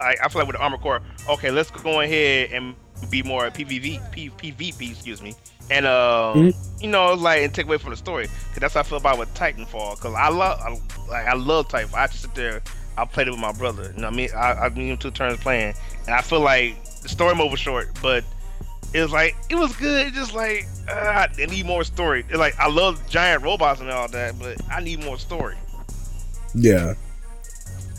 [0.00, 2.74] I, I feel like with the Armored Core, okay, let's go ahead and
[3.10, 5.34] be more PvP, P, PvP, excuse me,
[5.70, 6.80] and uh, Mhm.
[6.80, 8.26] you know, like and take away from the story.
[8.26, 9.98] Cause that's how I feel about with Titanfall.
[10.00, 10.70] Cause I love, I,
[11.10, 11.94] like, I love Titanfall.
[11.94, 12.62] I just sit there,
[12.96, 13.92] I played it with my brother.
[13.94, 15.74] You know, what I mean, I, I mean, two turns playing,
[16.06, 18.24] and I feel like the story mode was short, but
[18.94, 20.08] it was like it was good.
[20.08, 22.24] It's just like uh, I need more story.
[22.28, 25.56] It's like I love giant robots and all that, but I need more story.
[26.54, 26.94] Yeah.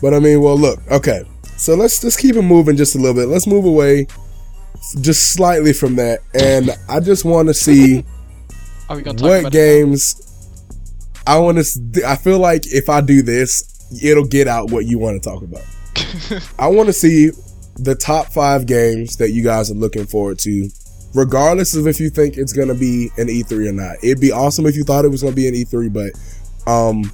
[0.02, 1.24] But I mean, well, look, okay.
[1.56, 3.28] So let's just keep it moving just a little bit.
[3.28, 4.06] Let's move away
[5.00, 6.20] just slightly from that.
[6.34, 8.04] And I just want to see
[8.88, 10.26] Are we gonna talk what about games
[11.26, 12.02] I want to.
[12.06, 13.62] I feel like if I do this,
[14.02, 15.62] it'll get out what you want to talk about.
[16.58, 17.30] I want to see
[17.76, 20.68] the top five games that you guys are looking forward to,
[21.14, 23.96] regardless of if you think it's to be an E3 or not.
[24.02, 27.10] It'd be awesome if you thought it was to be an E3, but, um,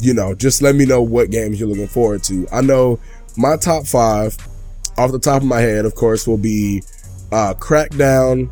[0.00, 2.46] you know, just let me know what games you're looking forward to.
[2.52, 2.98] I know
[3.36, 4.36] my top five,
[4.98, 6.82] off the top of my head, of course, will be
[7.32, 8.50] uh, Crackdown.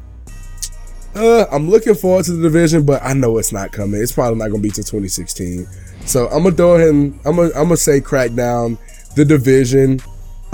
[1.14, 4.01] Uh, I'm looking forward to the division, but I know it's not coming.
[4.03, 5.66] It's probably not to be till 2016.
[6.07, 8.79] So I'm gonna go ahead and I'm gonna I'm gonna say Crackdown,
[9.14, 10.01] the division.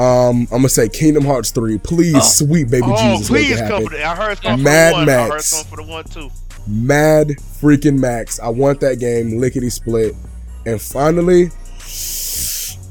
[0.00, 1.76] Um, I'm gonna say Kingdom Hearts 3.
[1.78, 2.20] Please, Oh.
[2.20, 3.84] sweet baby oh, Jesus, make please it come happen.
[3.88, 4.04] for the.
[4.04, 5.08] I heard it's coming Mad for the one.
[5.10, 5.52] I heard Max.
[5.52, 6.30] it's coming for the one too.
[6.66, 7.28] Mad
[7.60, 8.40] freaking Max.
[8.40, 10.14] I want that game lickety split.
[10.64, 11.50] And finally,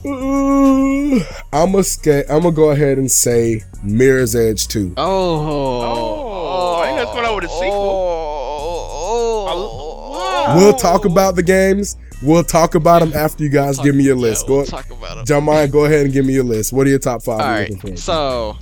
[0.06, 4.94] I'm gonna ska- I'm gonna go ahead and say Mirror's Edge 2.
[4.98, 7.70] Oh, Oh, I think that's going out with a sequel.
[7.72, 11.96] Oh, Oh, We'll talk about the games.
[12.22, 14.46] We'll talk about them after you guys give me your list.
[14.48, 15.26] Yeah, we'll Go, talk about.
[15.26, 16.74] John Mayer, go ahead and give me your list.
[16.74, 17.40] What are your top five?
[17.40, 18.58] All right, so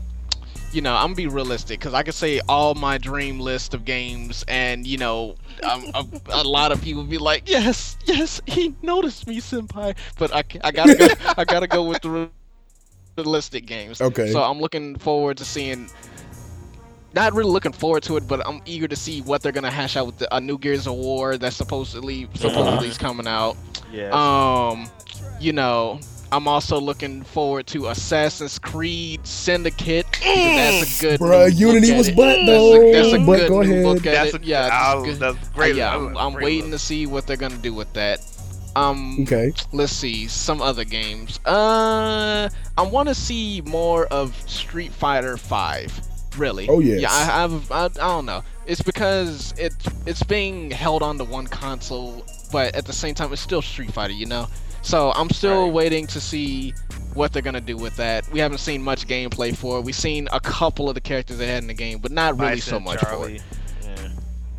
[0.72, 3.86] you know, I'm gonna be realistic because I could say all my dream list of
[3.86, 8.76] games, and you know, um, a, a lot of people be like, "Yes, yes, he
[8.82, 12.30] noticed me, senpai." But I, I gotta go, I gotta go with the
[13.18, 14.02] realistic games.
[14.02, 14.32] Okay.
[14.32, 15.90] So I'm looking forward to seeing.
[17.14, 19.96] Not really looking forward to it, but I'm eager to see what they're gonna hash
[19.98, 23.56] out with the, a new Gears of War that supposedly supposedly is coming out.
[23.92, 24.10] Yeah.
[24.12, 24.90] Um,
[25.40, 26.00] you know,
[26.32, 30.06] I'm also looking forward to Assassin's Creed Syndicate.
[30.22, 31.20] That's a good.
[31.20, 32.16] Bro, Unity was it.
[32.16, 32.92] butt That's a, though.
[32.92, 33.86] that's a but good go ahead.
[33.86, 34.44] look at that's it.
[34.44, 35.36] a, yeah, I'll, that's, good.
[35.36, 35.72] that's great.
[35.74, 36.80] Uh, yeah, I'm, a I'm great waiting look.
[36.80, 38.20] to see what they're gonna do with that.
[38.76, 39.54] Um, Okay.
[39.72, 41.40] let's see some other games.
[41.46, 42.48] Uh,
[42.78, 46.00] I want to see more of Street Fighter Five.
[46.38, 46.68] Really?
[46.70, 47.02] Oh, yes.
[47.02, 48.44] Yeah, I, I've, I, I don't know.
[48.66, 49.74] It's because it
[50.06, 54.14] it's being held onto one console, but at the same time, it's still Street Fighter,
[54.14, 54.48] you know.
[54.82, 55.74] So I'm still Right.
[55.74, 56.74] waiting to see
[57.14, 58.30] what they're gonna do with that.
[58.32, 59.82] We haven't seen much gameplay for it.
[59.86, 62.60] We've seen a couple of the characters they had in the game, but not really
[62.60, 63.42] so Bison, much for it.
[63.84, 64.08] Yeah.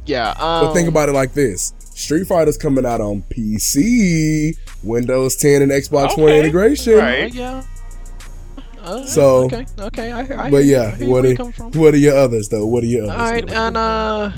[0.07, 0.31] Yeah.
[0.31, 5.62] Um, But think about it like this: Street Fighter's coming out on PC, Windows 10,
[5.62, 6.97] and Xbox One integration.
[6.97, 7.33] Right.
[7.33, 7.62] yeah.
[8.89, 10.72] Uh, So- okay, okay, I, I But hear you.
[10.72, 11.72] yeah, I what are, from.
[11.72, 12.64] what are your others though?
[12.66, 13.16] What are your others?
[13.20, 14.32] All right, and uh,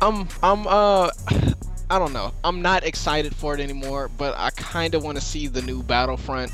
[0.00, 1.10] I'm I'm uh,
[1.90, 2.32] I don't know.
[2.42, 5.82] I'm not excited for it anymore, but I kind of want to see the new
[5.82, 6.50] Battlefront.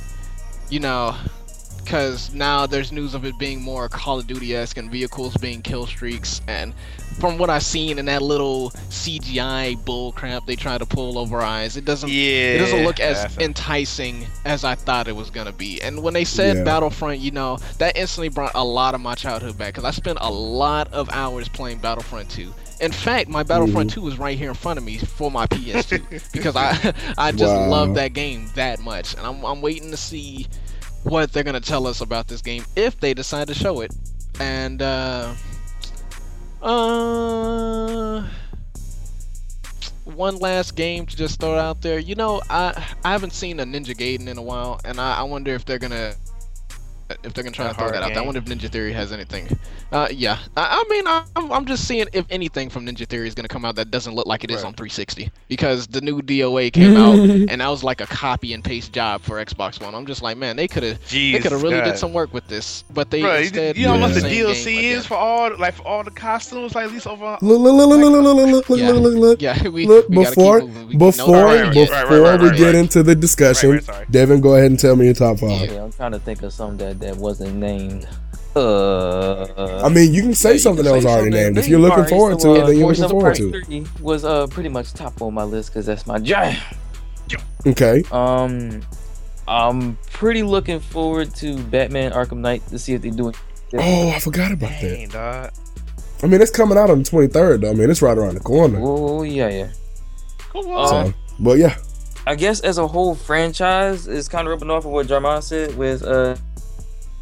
[0.69, 1.15] You know,
[1.89, 5.87] because now there's news of it being more Call of Duty-esque and vehicles being kill
[5.87, 6.43] streaks.
[6.47, 6.75] And
[7.19, 11.41] from what I've seen in that little CGI bull crap they try to pull over
[11.41, 12.57] eyes, it doesn't Yeah.
[12.57, 15.81] it doesn't look as a- enticing as I thought it was gonna be.
[15.81, 16.65] And when they said Yeah.
[16.65, 20.19] Battlefront, you know, that instantly brought a lot of my childhood back because I spent
[20.21, 22.53] a lot of hours playing Battlefront 2.
[22.83, 24.03] In fact, my Battlefront mm-hmm.
[24.03, 27.55] 2 is right here in front of me for my PS2 because I I just
[27.55, 27.69] Wow.
[27.71, 30.47] love that game that much, and I'm I'm waiting to see
[31.05, 33.95] what they're gonna tell us about this game if they decide to show it.
[34.41, 35.35] And uh,
[36.63, 38.27] uh,
[40.05, 41.99] one last game to just throw out there.
[41.99, 42.73] You know, I
[43.05, 45.79] I haven't seen a Ninja Gaiden in a while, and I, I wonder if they're
[45.79, 46.15] gonna
[47.25, 48.17] if they're gonna try to throw horror that out.
[48.17, 49.49] I wonder if Ninja Theory has anything.
[49.91, 50.39] Uh, yeah.
[50.57, 51.07] I, I mean,
[51.37, 54.15] I'm, I'm just seeing if anything from Ninja Theory is gonna come out that doesn't
[54.15, 54.67] look like it is Right.
[54.67, 58.63] on 360 because the new DOA came out and that was like a copy and
[58.63, 59.95] paste job for Xbox One.
[59.95, 61.85] I'm just like, man, they could have they could have really God.
[61.85, 64.07] did some work with this, but they Bro, you, instead you know how Yeah.
[64.07, 65.03] much the same DLC is again.
[65.05, 67.39] for all like for all the costumes, like at least over.
[67.41, 69.43] Look, look, look, look, look, look, look, look, look, look, look.
[69.43, 70.89] Yeah, we, Look, we gotta before keep moving.
[70.89, 73.85] We- before no, right, right, before right, right, we get into the discussion, Right, right,
[73.85, 74.07] sorry.
[74.11, 75.71] Devin, go ahead and tell me your top five.
[75.71, 78.07] Yeah, I'm trying to think of something that, that wasn't named.
[78.57, 81.59] Uh, I mean, you can say Yeah, something can that was already named.
[81.59, 84.01] If you're looking Alright, forward so, to uh, it, then you're looking forward to it.
[84.01, 86.61] was uh pretty much top on my list because that's my jam.
[87.67, 88.03] Okay.
[88.11, 88.81] Um,
[89.47, 93.37] I'm pretty looking forward to Batman Arkham Knight to see if they do it.
[93.75, 95.11] Oh, I forgot about that.
[95.11, 95.53] Dog.
[96.23, 97.71] I mean, it's coming out on the 23rd, though.
[97.71, 98.79] I mean, it's right around the corner.
[98.83, 99.69] Oh yeah, yeah.
[100.53, 101.07] Come Uh, on.
[101.07, 101.77] So, but yeah.
[102.27, 105.77] I guess as a whole franchise is kind of ripping off of what Jarman said
[105.77, 106.37] with uh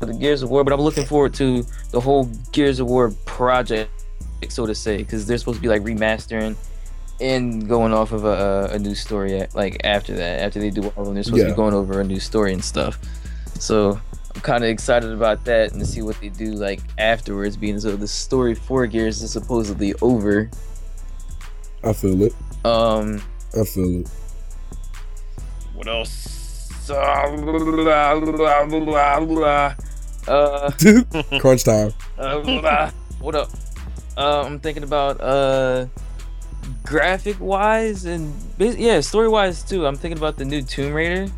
[0.01, 3.91] the Gears of War, but I'm looking forward to the whole Gears of War project,
[4.49, 6.57] so to say, because they're supposed to be like remastering
[7.21, 10.41] and going off of a, a new story like after that.
[10.43, 12.53] After they do all of them, they're supposed to be going over a new story
[12.53, 12.99] and stuff.
[13.59, 13.99] So
[14.35, 17.81] I'm kind of excited about that and to see what they do like afterwards, being
[17.81, 20.51] so the story for Gears is supposedly over.
[21.83, 22.35] I feel it.
[22.65, 23.23] Um,
[23.59, 24.11] I feel it.
[25.75, 26.91] what else?
[26.91, 26.95] Uh,
[31.41, 31.93] Crunch time.
[32.19, 33.49] uh, what up?
[34.17, 35.87] Uh, I'm thinking about uh,
[36.85, 39.87] graphic wise and yeah, story wise too.
[39.87, 41.31] I'm thinking about the new Tomb Raider.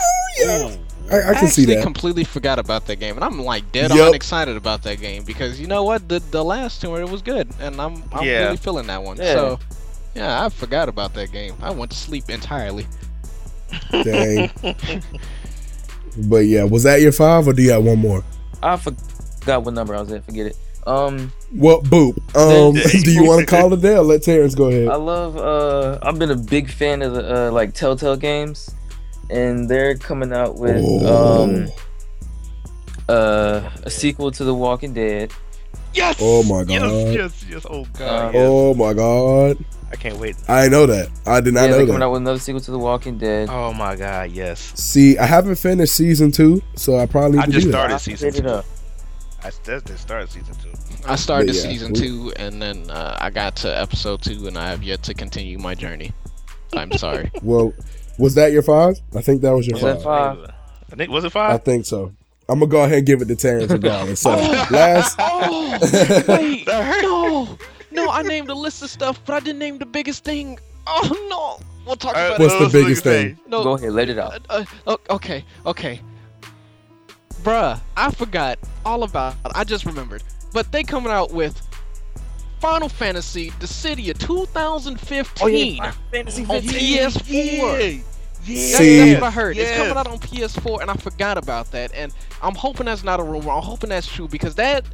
[0.00, 0.76] Oh Yeah,
[1.10, 1.82] I, I I can see actually that.
[1.82, 4.08] completely forgot about that game, and I'm like dead Yup.
[4.08, 7.22] on excited about that game because you know what, the the last Tomb Raider was
[7.22, 8.44] good, and I'm I'm Yeah.
[8.44, 9.16] really feeling that one.
[9.18, 9.34] Yeah.
[9.34, 9.58] So
[10.14, 11.54] yeah, I forgot about that game.
[11.60, 12.86] I went to sleep entirely.
[13.90, 14.50] Dang.
[16.16, 18.24] But yeah, was that your five or do you have one more?
[18.62, 20.24] I forgot what number I was at.
[20.24, 20.56] Forget it.
[20.86, 22.16] Um, Well, boop.
[22.34, 23.02] Um, Dang.
[23.02, 24.00] do you want to call it there?
[24.00, 24.88] Let Terrence go ahead.
[24.88, 25.36] I love.
[25.36, 28.74] Uh, I've been a big fan of the uh, like Telltale games,
[29.30, 31.44] and they're coming out with Oh.
[31.44, 31.68] um
[33.08, 35.32] uh a sequel to The Walking Dead.
[35.94, 36.16] Yes.
[36.20, 36.70] Oh my God.
[36.70, 37.44] yes, yes.
[37.48, 37.66] yes.
[37.68, 38.28] Oh god.
[38.28, 38.42] Um, yes.
[38.48, 39.64] Oh my god.
[39.90, 40.36] I can't wait.
[40.48, 41.08] I know that.
[41.26, 42.04] I did not yeah, know they're coming that.
[42.06, 43.48] out with another sequel to The Walking Dead.
[43.50, 44.30] Oh my god.
[44.32, 44.60] Yes.
[44.80, 47.78] See, I haven't finished season two, so I probably need I to just do that.
[47.78, 48.50] started I season picked two.
[48.50, 48.64] up.
[49.42, 50.70] I just just started season two.
[51.06, 54.58] I started yeah, season we- two, and then uh, I got to episode two, and
[54.58, 56.12] I have yet to continue my journey.
[56.74, 57.30] I'm sorry.
[57.42, 57.72] Well,
[58.18, 58.98] was that your five?
[59.16, 60.38] I think that was your Was that five.
[60.44, 60.54] five?
[60.92, 61.54] I think was it five?
[61.54, 62.12] I think so.
[62.48, 64.20] I'm gonna go ahead and give it to Terrence regardless.
[64.20, 64.66] So Oh.
[64.70, 65.78] last, oh
[66.28, 67.56] wait, no,
[68.04, 70.58] no, I named a list of stuff, but I didn't name the biggest thing.
[70.86, 72.58] Oh no, we'll talk Uh, about What's it.
[72.58, 73.38] the what biggest gonna thing?
[73.46, 74.40] No, Go ahead, let it out.
[74.48, 76.00] Uh, uh, okay, okay.
[77.42, 80.22] Bruh, I forgot all about I just remembered.
[80.52, 81.60] But they coming out with
[82.60, 87.28] Final Fantasy, the city of 2015 Fantasy on PS4.
[87.28, 88.02] Yeah.
[88.46, 89.56] That's, See- that's what I heard.
[89.58, 91.92] It's coming out on PS4, and I forgot about that.
[91.94, 93.50] And I'm hoping that's not a rumor.
[93.50, 94.84] I'm hoping that's true because that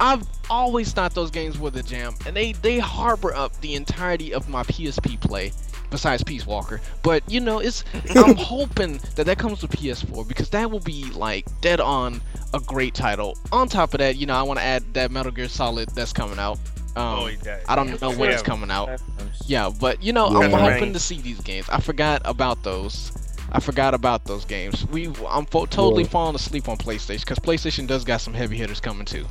[0.00, 4.32] I've always thought those games were the jam, and they they harbor up the entirety
[4.34, 5.52] of my PSP play.
[5.90, 7.82] Besides Peace Walker, but you know, it's
[8.14, 12.20] I'm hoping that that comes to PS4 because that will be like dead on
[12.52, 13.38] a great title.
[13.52, 16.12] On top of that, you know, I want to add that Metal Gear Solid that's
[16.12, 16.58] coming out.
[16.94, 17.60] Um, Oh, yeah.
[17.66, 19.00] I don't know when it's coming out.
[19.46, 20.40] Yeah, but you know, Yeah.
[20.40, 21.66] I'm hoping to see these games.
[21.70, 23.10] I forgot about those.
[23.50, 24.86] I forgot about those games.
[24.88, 28.78] We, I'm fo- totally falling asleep on PlayStation because PlayStation does got some heavy hitters
[28.78, 29.24] coming too.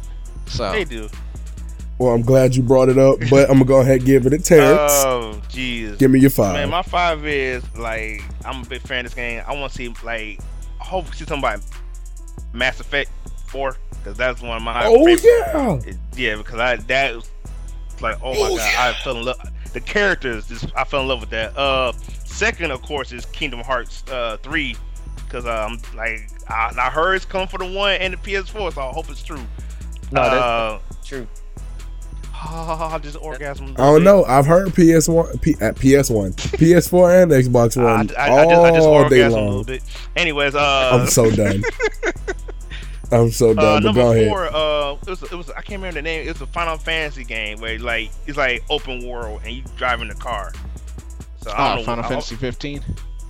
[0.48, 1.10] So They do.
[2.00, 4.34] well, I'm glad you brought it up, but I'm gonna go ahead and give it
[4.34, 4.92] a Terrence.
[5.06, 5.98] Oh, jeez.
[5.98, 6.54] give me your five.
[6.54, 9.44] Man, my five is like I'm a big fan of this game.
[9.48, 10.40] I want to see like
[10.80, 11.62] I hope to see somebody
[12.54, 13.10] Mass Effect
[13.48, 15.24] Four because that's one of my oh favorite.
[15.26, 15.94] yeah.
[16.16, 17.30] Yeah, because I that was
[18.02, 19.40] like oh my Oh, god, I fell in love.
[19.74, 21.58] The characters, just I fell in love with that.
[21.58, 21.92] Uh,
[22.26, 24.76] second of course is Kingdom Hearts uh three
[25.26, 28.82] because um like I, I heard it's coming for the one and the PS4, so
[28.82, 29.42] I hope it's true.
[30.12, 31.28] No, that's uh, true.
[33.02, 33.74] just orgasm.
[33.78, 34.24] I don't know.
[34.26, 38.18] I've heard PS One, P, at PS One, PS4, and Xbox One I, I just,
[38.18, 39.84] I just all day orgasmed a little bit.
[40.16, 41.64] Anyways, uh, I'm so done.
[43.12, 43.56] I'm so Uh, done.
[43.56, 44.28] but go number ahead.
[44.30, 46.28] four, uh, it was, it was I can't remember the name.
[46.28, 50.08] It was a Final Fantasy game where like it's like open world and you driving
[50.10, 50.52] the car.
[51.42, 51.84] So I Ah, don't know.
[51.86, 52.82] Final Fantasy 15.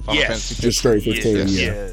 [0.05, 0.27] Final Yes.
[0.27, 1.47] Fantasy Just straight yeah, 15.
[1.47, 1.89] Yeah.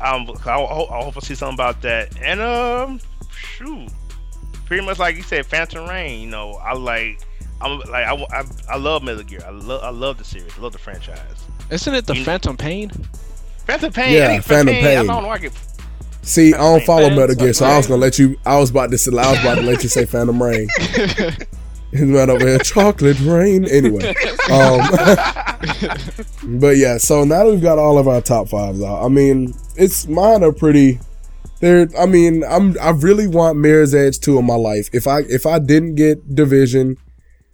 [0.00, 0.10] yeah.
[0.10, 2.20] Um, I, I, I hope I see something about that.
[2.20, 3.00] And um,
[3.30, 3.88] shoot,
[4.66, 6.20] pretty much like you said, Phantom Rain.
[6.20, 7.20] You know, I like.
[7.60, 9.40] I'm like I, I, I love Metal Gear.
[9.46, 10.52] I love I love the series.
[10.58, 11.44] I love the franchise.
[11.70, 12.90] Isn't it the You- Phantom Pain?
[13.66, 14.12] Phantom Pain.
[14.12, 15.06] Yeah, I think Phantom I Pain.
[15.06, 15.28] don't know.
[15.30, 15.52] I get
[16.22, 17.16] See, I don't Phantom follow Rain.
[17.18, 18.36] Metal Gear, so I was gonna let you.
[18.44, 18.98] I was about to.
[18.98, 20.68] say- I was about to let you say Phantom Rain.
[21.96, 23.66] It's right over here, chocolate rain.
[23.66, 24.08] Anyway,
[24.50, 24.80] um,
[26.60, 26.98] but yeah.
[26.98, 30.42] So now that we've got all of our top fives out, I mean, it's mine
[30.42, 30.98] are pretty.
[31.60, 31.88] They're.
[31.98, 32.76] I mean, I'm.
[32.80, 34.88] I really want Mirror's Edge two in my life.
[34.92, 36.96] If I if I didn't get Division,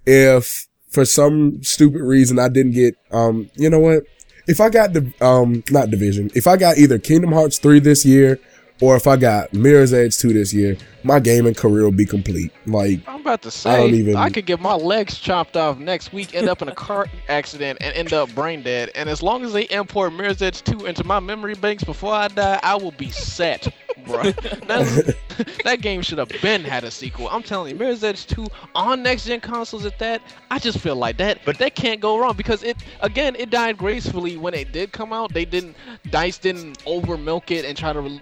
[0.07, 4.05] if for some stupid reason I didn't get, um, you know what?
[4.47, 8.05] If I got the um not Division, if I got either Kingdom Hearts three this
[8.05, 8.38] year,
[8.81, 12.53] or if I got Mirror's Edge two this year, my gaming career will be complete.
[12.66, 15.78] Like I'm about to say, I don't even- I could get my legs chopped off
[15.78, 18.91] next week, end up in a car accident, and end up brain dead.
[18.95, 22.28] And as long as they import Mirror's Edge 2 into my memory banks before I
[22.28, 23.72] die, I will be set,
[24.07, 24.33] bro.
[25.64, 27.28] That game should have been had a sequel.
[27.31, 30.20] I'm telling you, Mirror's Edge 2 on next gen consoles at that,
[30.51, 33.78] I just feel like that, but that can't go wrong because it, again, it died
[33.78, 35.33] gracefully when it did come out.
[35.33, 35.76] They didn't,
[36.11, 38.20] Dice didn't over milk it and try to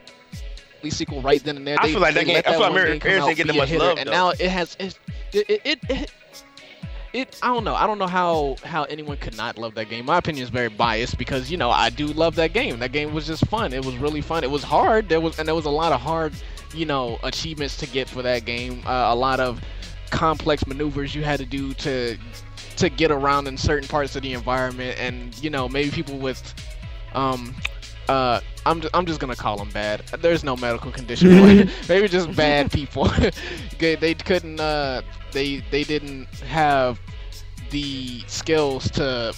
[0.91, 1.77] sequel right then and there.
[1.79, 3.23] I They- feel like that they game- let I feel like Mirror game come Mirrors
[3.23, 4.13] out, didn't get be that a much hitter, love, and though.
[4.13, 4.99] now it has it
[5.33, 6.11] it, it it
[7.15, 7.75] it I don't know.
[7.75, 10.05] I don't know how how anyone could not love that game.
[10.07, 12.79] My opinion is very biased because you know I do love that game.
[12.81, 13.73] That game was just fun.
[13.73, 14.45] It was really fun.
[14.45, 15.09] It was hard.
[15.09, 16.35] There was and there was a lot of hard
[16.75, 18.83] you know achievements to get for that game.
[18.87, 19.61] Uh, a lot of
[20.11, 22.17] complex maneuvers you had to do to
[22.77, 26.55] to get around in certain parts of the environment and you know maybe people with
[27.15, 27.55] um
[28.09, 30.01] uh I'm just, I'm just gonna call them bad.
[30.21, 31.29] There's no medical condition.
[31.39, 31.69] for it.
[31.89, 33.11] Maybe just bad people.
[33.79, 35.03] they, they couldn't uh
[35.33, 37.01] they they didn't have
[37.71, 39.35] the skills to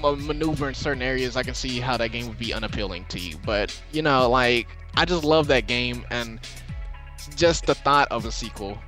[0.00, 1.36] ma- maneuver in certain areas.
[1.36, 3.36] I can see how that game would be unappealing to you.
[3.44, 6.40] But you know, like I just love that game and
[7.36, 8.78] just the thought of a sequel.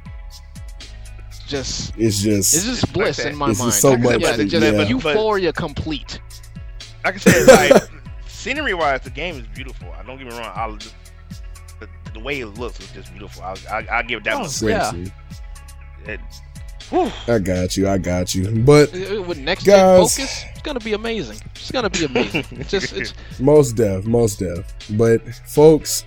[1.46, 3.28] Just It's just it's just bliss that.
[3.28, 3.70] in my It's mind.
[3.70, 4.82] just so Like I said, much yeah, to- just yeah.
[4.88, 6.20] euphoria complete.
[7.04, 7.82] Like I said, like
[8.46, 9.88] scenery wise, the game is beautiful.
[9.98, 10.52] I don't get me wrong.
[10.54, 10.94] I'll just,
[11.80, 13.42] the, the way it looks is just beautiful.
[13.42, 15.10] I'll, I, I'll give that Oh, one.
[16.06, 16.12] yeah.
[16.12, 16.20] It.
[17.26, 17.88] I got you.
[17.88, 18.48] I got you.
[18.64, 20.14] But Uh, With next gen Guys.
[20.16, 21.38] focus, it's gonna be amazing.
[21.56, 22.44] It's gonna be amazing.
[22.52, 24.64] It's just it's Most dev, most dev.
[24.90, 26.04] But folks,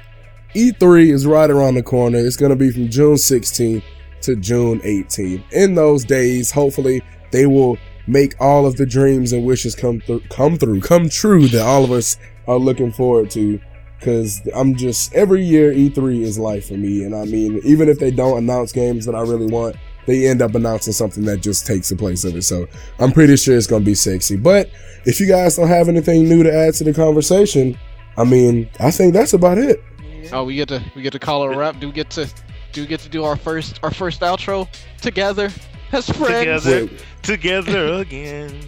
[0.55, 2.19] E3 is right around the corner.
[2.19, 3.83] It's gonna be from June 16th
[4.21, 5.43] to June 18th.
[5.51, 7.77] In those days, hopefully, they will
[8.09, 11.83] make all of the dreams and wishes come through, come through, come true that all
[11.83, 13.59] of us are looking forward to.
[14.01, 17.99] Cause I'm just every year E3 is life for me, and I mean, even if
[17.99, 21.67] they don't announce games that I really want, they end up announcing something that just
[21.67, 22.43] takes the place of it.
[22.43, 22.65] So
[22.97, 24.37] I'm pretty sure it's gonna be sexy.
[24.37, 24.69] But
[25.05, 27.77] if you guys don't have anything new to add to the conversation,
[28.17, 29.83] I mean, I think that's about it.
[30.31, 31.79] oh we get to we get to call it a wrap.
[31.81, 32.29] Do we get to
[32.71, 34.69] do we get to do our first our first outro
[35.01, 35.51] together
[35.91, 36.63] as friends?
[36.63, 36.85] Together.
[36.85, 38.59] Wait, together again.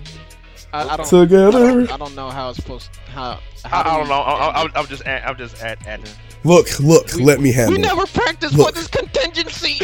[0.74, 1.51] I, I don't I together.
[1.51, 3.39] don't, I don't know how it's supposed how.
[3.65, 4.13] how I, do I don't know.
[4.22, 6.05] I, I, end I'm just, add, I'm just add, adding.
[6.43, 7.55] Look, look, We- let me it?
[7.55, 8.69] handle we never practiced Look.
[8.69, 9.80] for this contingency.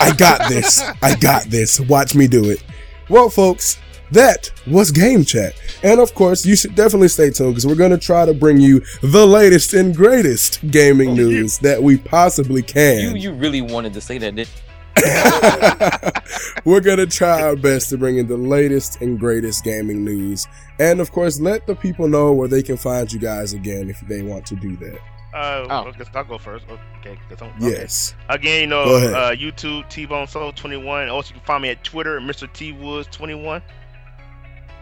[0.00, 0.82] I got this.
[1.02, 1.78] I got this.
[1.80, 2.62] Watch me do it.
[3.08, 3.78] Well, folks,
[4.10, 5.54] that was Game Chat.
[5.82, 8.60] And of course, you should definitely stay tuned because we're going to try to bring
[8.60, 13.16] you the latest and greatest gaming Oh, news that we possibly You can.
[13.16, 14.48] you really wanted to say that, did
[16.64, 20.46] we're going to try our best to bring in the latest and greatest gaming news.
[20.78, 24.00] And of course, let the people know where they can find you guys again if
[24.08, 24.98] they want to do that.
[25.34, 25.88] Uh, Oh.
[25.88, 26.64] I guess I'll go first.
[27.00, 27.70] Okay, 'cause I'm- okay.
[27.72, 28.14] Yes.
[28.28, 31.08] Again, you know, uh, YouTube T Bone Soul 21.
[31.08, 32.50] Also, you can find me at Twitter, Mr.
[32.52, 33.60] T Woods 21.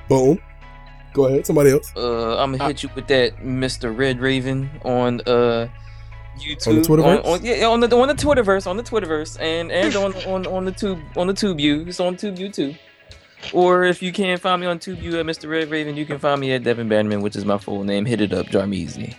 [0.09, 0.39] Boom.
[1.15, 1.47] Go ahead.
[1.47, 1.91] Somebody else.
[1.97, 3.97] Uh, I'm gonna hit you with that, Mr.
[3.97, 5.69] Red Raven, on uh
[6.39, 6.85] YouTube.
[6.85, 7.25] Twitterverse?
[7.25, 10.47] On, on- yeah, on the on the Twitterverse, on the Twitterverse, and and on on
[10.47, 11.87] on the tube on the TubeU.
[11.89, 12.75] It's on TubeU too.
[13.53, 15.51] Or if you can't find me on TubeU at Mr.
[15.51, 18.05] Red Raven, you can find me at Devin Bannerman, which is my full name.
[18.07, 19.17] Hit it up, Jarmeezy.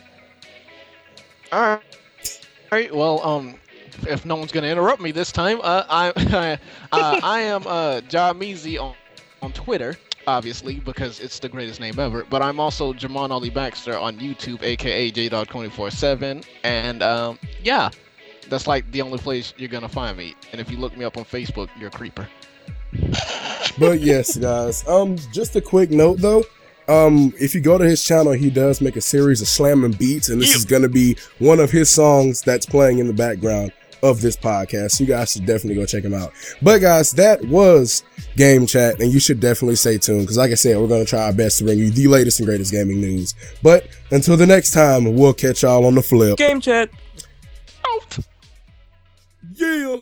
[1.52, 1.82] All right.
[2.72, 2.96] All right.
[2.96, 3.56] Well, um,
[4.08, 6.10] if no one's gonna interrupt me this time, uh, I,
[6.92, 8.96] uh, I am uh, Jameezy on
[9.42, 9.98] on Twitter,
[10.28, 12.26] obviously because it's the greatest name ever.
[12.30, 17.90] But I'm also Jamon Ollie Baxter on YouTube, aka JDog247, and um, yeah,
[18.50, 20.36] that's like the only place you're gonna find me.
[20.52, 22.28] And if you look me up on Facebook, you're a creeper.
[23.80, 24.88] but yes, guys.
[24.88, 26.44] Um, just a quick note though.
[26.88, 30.28] Um, if you go to his channel, he does make a series of slamming beats,
[30.30, 30.58] and this Yeah.
[30.58, 33.72] is gonna be one of his songs that's playing in the background
[34.04, 34.92] of this podcast.
[34.92, 36.34] So you guys should definitely go check him out.
[36.62, 38.04] But guys, that was
[38.36, 41.24] Game Chat, and you should definitely stay tuned because, like I said, we're gonna try
[41.24, 43.34] our best to bring you the latest and greatest gaming news.
[43.64, 46.38] But until the next time, we'll catch y'all on the flip.
[46.38, 46.90] Game chat.
[47.88, 48.20] Out.
[49.56, 49.98] Yeah.